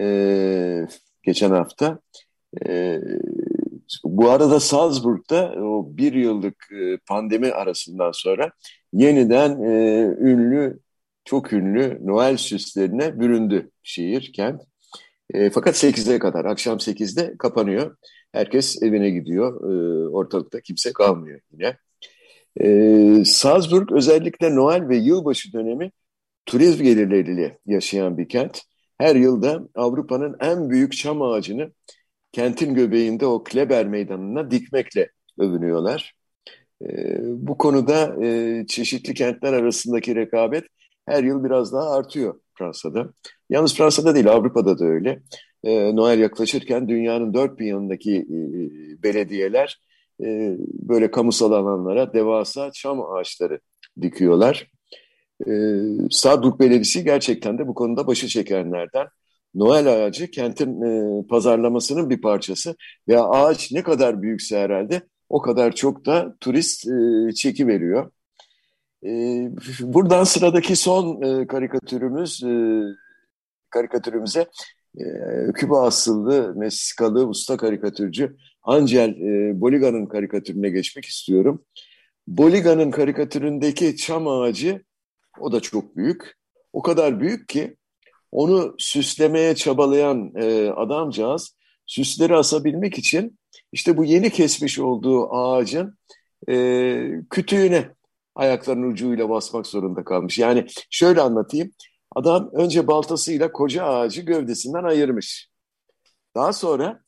e, 0.00 0.86
geçen 1.22 1.50
hafta. 1.50 1.98
E, 2.66 3.00
bu 4.04 4.30
arada 4.30 4.60
Salzburg'da 4.60 5.52
o 5.52 5.96
bir 5.96 6.12
yıllık 6.12 6.68
e, 6.72 6.96
pandemi 7.06 7.52
arasından 7.52 8.12
sonra 8.12 8.52
yeniden 8.92 9.62
e, 9.62 10.02
ünlü, 10.20 10.78
çok 11.24 11.52
ünlü 11.52 11.98
Noel 12.04 12.36
süslerine 12.36 13.20
büründü 13.20 13.70
şehir, 13.82 14.32
kent. 14.32 14.62
E, 15.34 15.50
fakat 15.50 15.74
8'e 15.84 16.18
kadar, 16.18 16.44
akşam 16.44 16.78
8'de 16.78 17.34
kapanıyor. 17.38 17.96
Herkes 18.32 18.82
evine 18.82 19.10
gidiyor. 19.10 19.60
E, 19.70 20.08
ortalıkta 20.08 20.60
kimse 20.60 20.92
kalmıyor 20.92 21.40
yine. 21.52 21.76
E, 22.60 23.24
Salzburg 23.24 23.92
özellikle 23.92 24.54
Noel 24.56 24.88
ve 24.88 24.96
yılbaşı 24.96 25.52
dönemi 25.52 25.90
turizm 26.46 26.84
gelirleriyle 26.84 27.58
yaşayan 27.66 28.18
bir 28.18 28.28
kent. 28.28 28.62
Her 28.98 29.16
yılda 29.16 29.68
Avrupa'nın 29.74 30.36
en 30.40 30.70
büyük 30.70 30.92
çam 30.96 31.22
ağacını 31.22 31.72
kentin 32.32 32.74
göbeğinde 32.74 33.26
o 33.26 33.44
Kleber 33.44 33.86
Meydanı'na 33.86 34.50
dikmekle 34.50 35.10
övünüyorlar. 35.38 36.14
E, 36.82 36.86
bu 37.22 37.58
konuda 37.58 38.24
e, 38.24 38.64
çeşitli 38.66 39.14
kentler 39.14 39.52
arasındaki 39.52 40.16
rekabet 40.16 40.64
her 41.06 41.24
yıl 41.24 41.44
biraz 41.44 41.72
daha 41.72 41.90
artıyor 41.90 42.40
Fransa'da. 42.54 43.08
Yalnız 43.50 43.74
Fransa'da 43.74 44.14
değil 44.14 44.32
Avrupa'da 44.32 44.78
da 44.78 44.84
öyle. 44.84 45.22
E, 45.64 45.96
Noel 45.96 46.18
yaklaşırken 46.18 46.88
dünyanın 46.88 47.34
dört 47.34 47.58
bir 47.58 47.66
yanındaki 47.66 48.16
e, 48.16 48.48
belediyeler 49.02 49.80
e, 50.24 50.56
böyle 50.60 51.10
kamusal 51.10 51.52
alanlara 51.52 52.12
devasa 52.12 52.72
çam 52.72 53.02
ağaçları 53.02 53.60
dikiyorlar. 54.02 54.70
E, 55.46 55.52
Sadruk 56.10 56.60
Belediyesi 56.60 57.04
gerçekten 57.04 57.58
de 57.58 57.68
bu 57.68 57.74
konuda 57.74 58.06
başı 58.06 58.28
çekenlerden. 58.28 59.06
Noel 59.54 60.06
ağacı 60.06 60.30
kentin 60.30 60.82
e, 60.82 61.22
pazarlamasının 61.26 62.10
bir 62.10 62.20
parçası 62.20 62.76
ve 63.08 63.20
ağaç 63.22 63.72
ne 63.72 63.82
kadar 63.82 64.22
büyükse 64.22 64.58
herhalde 64.58 65.02
o 65.28 65.42
kadar 65.42 65.74
çok 65.74 66.06
da 66.06 66.36
turist 66.40 66.88
e, 66.88 67.32
çeki 67.34 67.66
veriyor. 67.66 68.10
E, 69.04 69.10
buradan 69.80 70.24
sıradaki 70.24 70.76
son 70.76 71.22
e, 71.22 71.46
karikatürümüz 71.46 72.42
e, 72.42 72.52
karikatürümüze 73.70 74.46
e, 74.98 75.04
Küba 75.54 75.86
asıllı 75.86 76.54
Meksikalı 76.56 77.28
usta 77.28 77.56
karikatürcü 77.56 78.36
Angel 78.62 79.08
e, 79.08 79.60
Boliga'nın 79.60 80.06
karikatürüne 80.06 80.70
geçmek 80.70 81.04
istiyorum. 81.04 81.64
Boliga'nın 82.26 82.90
karikatüründeki 82.90 83.96
çam 83.96 84.28
ağacı 84.28 84.82
o 85.40 85.52
da 85.52 85.60
çok 85.60 85.96
büyük. 85.96 86.38
O 86.72 86.82
kadar 86.82 87.20
büyük 87.20 87.48
ki 87.48 87.76
onu 88.32 88.74
süslemeye 88.78 89.54
çabalayan 89.54 90.32
e, 90.36 90.70
adamcağız 90.70 91.56
süsleri 91.86 92.36
asabilmek 92.36 92.98
için 92.98 93.38
işte 93.72 93.96
bu 93.96 94.04
yeni 94.04 94.30
kesmiş 94.30 94.78
olduğu 94.78 95.34
ağacın 95.34 95.98
e, 96.48 97.10
kütüğüne 97.30 97.88
ayaklarının 98.34 98.90
ucuyla 98.90 99.30
basmak 99.30 99.66
zorunda 99.66 100.04
kalmış. 100.04 100.38
Yani 100.38 100.66
şöyle 100.90 101.20
anlatayım. 101.20 101.72
Adam 102.16 102.50
önce 102.52 102.86
baltasıyla 102.86 103.52
koca 103.52 103.84
ağacı 103.84 104.22
gövdesinden 104.22 104.84
ayırmış. 104.84 105.50
Daha 106.34 106.52
sonra 106.52 107.02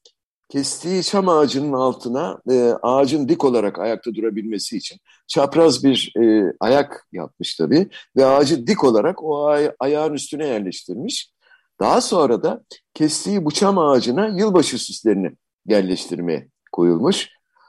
kestiği 0.50 1.02
çam 1.02 1.28
ağacının 1.28 1.72
altına 1.72 2.38
e, 2.50 2.72
ağacın 2.82 3.28
dik 3.28 3.44
olarak 3.44 3.78
ayakta 3.78 4.14
durabilmesi 4.14 4.76
için 4.76 4.98
çapraz 5.26 5.84
bir 5.84 6.12
e, 6.16 6.52
ayak 6.60 7.06
yapmış 7.12 7.56
tabii 7.56 7.88
ve 8.16 8.24
ağacı 8.24 8.66
dik 8.66 8.84
olarak 8.84 9.22
o 9.24 9.46
ay 9.46 9.72
ayağın 9.80 10.12
üstüne 10.12 10.46
yerleştirmiş. 10.46 11.32
Daha 11.80 12.00
sonra 12.00 12.42
da 12.42 12.64
kestiği 12.94 13.44
bu 13.44 13.50
çam 13.50 13.78
ağacına 13.78 14.28
yılbaşı 14.28 14.78
süslerini 14.78 15.30
yerleştirmeye 15.66 16.48
koyulmuş. 16.72 17.28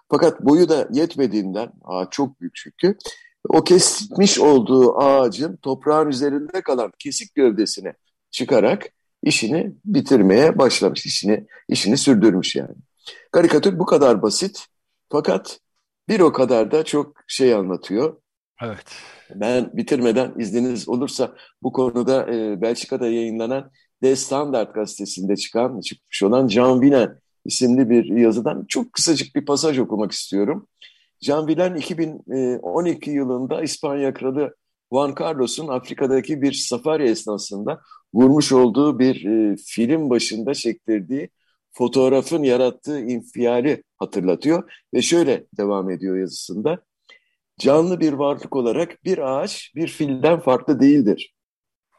Fakat 0.09 0.41
boyu 0.41 0.69
da 0.69 0.87
yetmediğinden, 0.91 1.71
ağaç 1.83 2.11
çok 2.11 2.41
büyük 2.41 2.55
çünkü, 2.55 2.97
o 3.49 3.63
kesmiş 3.63 4.39
olduğu 4.39 4.97
ağacın 4.97 5.55
toprağın 5.55 6.09
üzerinde 6.09 6.61
kalan 6.61 6.91
kesik 6.99 7.35
gövdesine 7.35 7.93
çıkarak 8.31 8.89
işini 9.23 9.71
bitirmeye 9.85 10.57
başlamış. 10.57 11.05
işini 11.05 11.45
işini 11.69 11.97
sürdürmüş 11.97 12.55
yani. 12.55 12.75
Karikatür 13.31 13.79
bu 13.79 13.85
kadar 13.85 14.21
basit 14.21 14.65
fakat 15.09 15.59
bir 16.09 16.19
o 16.19 16.31
kadar 16.31 16.71
da 16.71 16.83
çok 16.83 17.15
şey 17.27 17.53
anlatıyor. 17.53 18.17
Evet. 18.61 18.85
Ben 19.35 19.69
bitirmeden 19.73 20.33
izniniz 20.37 20.89
olursa 20.89 21.35
bu 21.63 21.71
konuda 21.71 22.33
e, 22.33 22.61
Belçika'da 22.61 23.07
yayınlanan 23.07 23.71
De 24.03 24.15
Standard 24.15 24.73
gazetesinde 24.73 25.35
çıkan, 25.35 25.81
çıkmış 25.81 26.23
olan 26.23 26.47
Jean 26.47 26.81
Vinen 26.81 27.19
isimli 27.45 27.89
bir 27.89 28.05
yazıdan 28.05 28.65
çok 28.67 28.93
kısacık 28.93 29.35
bir 29.35 29.45
pasaj 29.45 29.79
okumak 29.79 30.11
istiyorum. 30.11 30.67
Jean 31.21 31.47
Villen 31.47 31.75
2012 31.75 33.11
yılında 33.11 33.61
İspanya 33.61 34.13
Kralı 34.13 34.55
Juan 34.93 35.15
Carlos'un 35.19 35.67
Afrika'daki 35.67 36.41
bir 36.41 36.53
safari 36.53 37.09
esnasında 37.09 37.81
vurmuş 38.13 38.51
olduğu 38.51 38.99
bir 38.99 39.25
e, 39.25 39.55
film 39.55 40.09
başında 40.09 40.53
çektirdiği 40.53 41.29
fotoğrafın 41.71 42.43
yarattığı 42.43 42.99
infiali 42.99 43.83
hatırlatıyor 43.97 44.71
ve 44.93 45.01
şöyle 45.01 45.45
devam 45.57 45.89
ediyor 45.89 46.17
yazısında. 46.17 46.83
Canlı 47.59 47.99
bir 47.99 48.13
varlık 48.13 48.55
olarak 48.55 49.03
bir 49.05 49.17
ağaç 49.17 49.71
bir 49.75 49.87
filden 49.87 50.39
farklı 50.39 50.79
değildir. 50.79 51.35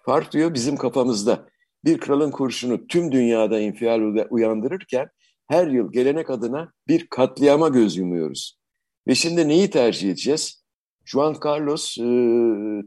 Fark 0.05 0.33
diyor 0.33 0.55
bizim 0.55 0.77
kafamızda. 0.77 1.48
Bir 1.85 1.98
kralın 1.98 2.31
kurşunu 2.31 2.87
tüm 2.87 3.12
dünyada 3.12 3.61
infial 3.61 4.27
uyandırırken 4.31 5.09
her 5.46 5.66
yıl 5.66 5.92
gelenek 5.92 6.31
adına 6.31 6.72
bir 6.88 7.07
katliama 7.07 7.68
göz 7.68 7.96
yumuyoruz. 7.96 8.59
Ve 9.09 9.14
şimdi 9.14 9.48
neyi 9.48 9.70
tercih 9.70 10.09
edeceğiz? 10.09 10.64
Juan 11.05 11.37
Carlos 11.44 11.98
e, 11.98 12.07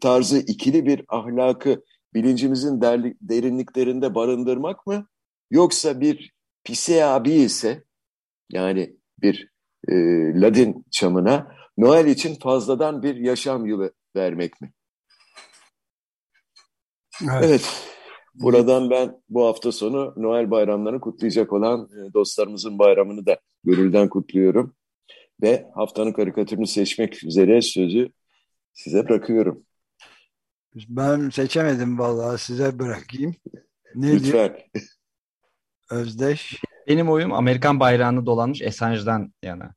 tarzı 0.02 0.40
ikili 0.40 0.86
bir 0.86 1.06
ahlakı 1.08 1.84
bilincimizin 2.16 2.82
derli, 2.82 3.18
derinliklerinde 3.22 4.16
barındırmak 4.16 4.88
mı? 4.88 5.08
Yoksa 5.52 6.02
bir 6.02 6.34
Pisea 6.64 7.24
ise 7.24 7.84
yani 8.52 8.98
bir 9.22 9.50
e, 9.88 9.94
Ladin 10.42 10.86
çamına 10.92 11.56
Noel 11.78 12.06
için 12.06 12.36
fazladan 12.36 13.04
bir 13.04 13.16
yaşam 13.16 13.66
yılı 13.66 13.94
vermek 14.16 14.62
mi? 14.62 14.72
Evet. 17.24 17.44
evet. 17.44 17.92
Buradan 18.36 18.90
ben 18.90 19.22
bu 19.30 19.46
hafta 19.46 19.72
sonu 19.72 20.14
Noel 20.18 20.52
bayramlarını 20.52 21.02
kutlayacak 21.02 21.54
olan 21.54 21.90
e, 21.92 22.14
dostlarımızın 22.14 22.80
bayramını 22.80 23.26
da 23.26 23.40
gönülden 23.64 24.10
kutluyorum. 24.10 24.76
Ve 25.42 25.66
haftanın 25.76 26.14
karikatürünü 26.14 26.68
seçmek 26.68 27.24
üzere 27.24 27.62
sözü 27.62 28.10
size 28.74 29.10
bırakıyorum. 29.10 29.65
Ben 30.76 31.30
seçemedim 31.30 32.00
vallahi 32.00 32.42
size 32.42 32.80
bırakayım. 32.80 33.36
Ne 33.96 34.12
Lütfen. 34.14 34.32
Diyor? 34.32 34.62
Özdeş. 35.92 36.62
Benim 36.88 37.10
oyum 37.10 37.34
Amerikan 37.34 37.80
bayrağını 37.80 38.26
dolanmış 38.26 38.62
Assange'dan 38.62 39.34
yana. 39.44 39.74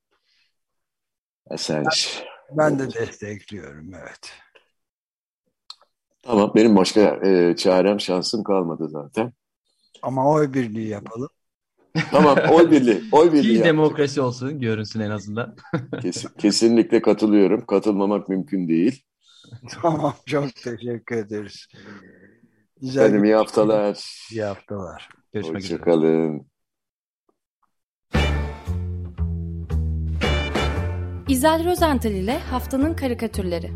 Assange. 1.51 1.91
Ben 2.51 2.79
de 2.79 2.95
destekliyorum 2.95 3.95
evet. 3.95 4.33
Tamam 6.23 6.53
benim 6.55 6.77
başka 6.77 7.01
e, 7.01 7.57
çarem 7.57 8.01
şansım 8.01 8.45
kalmadı 8.45 8.89
zaten. 8.89 9.33
Ama 10.03 10.31
oy 10.31 10.53
birliği 10.53 10.89
yapalım. 10.89 11.29
Tamam 12.11 12.39
oy 12.51 12.71
birliği. 12.71 13.03
Oy 13.13 13.33
birliği 13.33 13.59
Bir 13.59 13.65
demokrasi 13.65 14.21
olsun 14.21 14.61
görünsün 14.61 15.01
en 15.01 15.11
azından. 15.11 15.57
Kesin- 16.03 16.39
kesinlikle 16.39 17.03
katılıyorum. 17.03 17.67
Katılmamak 17.67 18.29
mümkün 18.29 18.69
değil. 18.69 19.05
Tamam 19.83 20.15
çok 20.27 20.55
teşekkür 20.55 21.17
ederiz. 21.17 21.67
Güzel 22.81 23.03
Efendim 23.03 23.25
iyi 23.25 23.35
haftalar. 23.35 24.05
iyi 24.31 24.43
haftalar. 24.43 25.09
Görüşmek 25.33 25.59
üzere. 25.65 25.73
Hoşçakalın. 25.79 26.47
İzel 31.29 31.65
Rozental 31.71 32.11
ile 32.13 32.39
Haftanın 32.39 32.95
Karikatürleri 32.95 33.71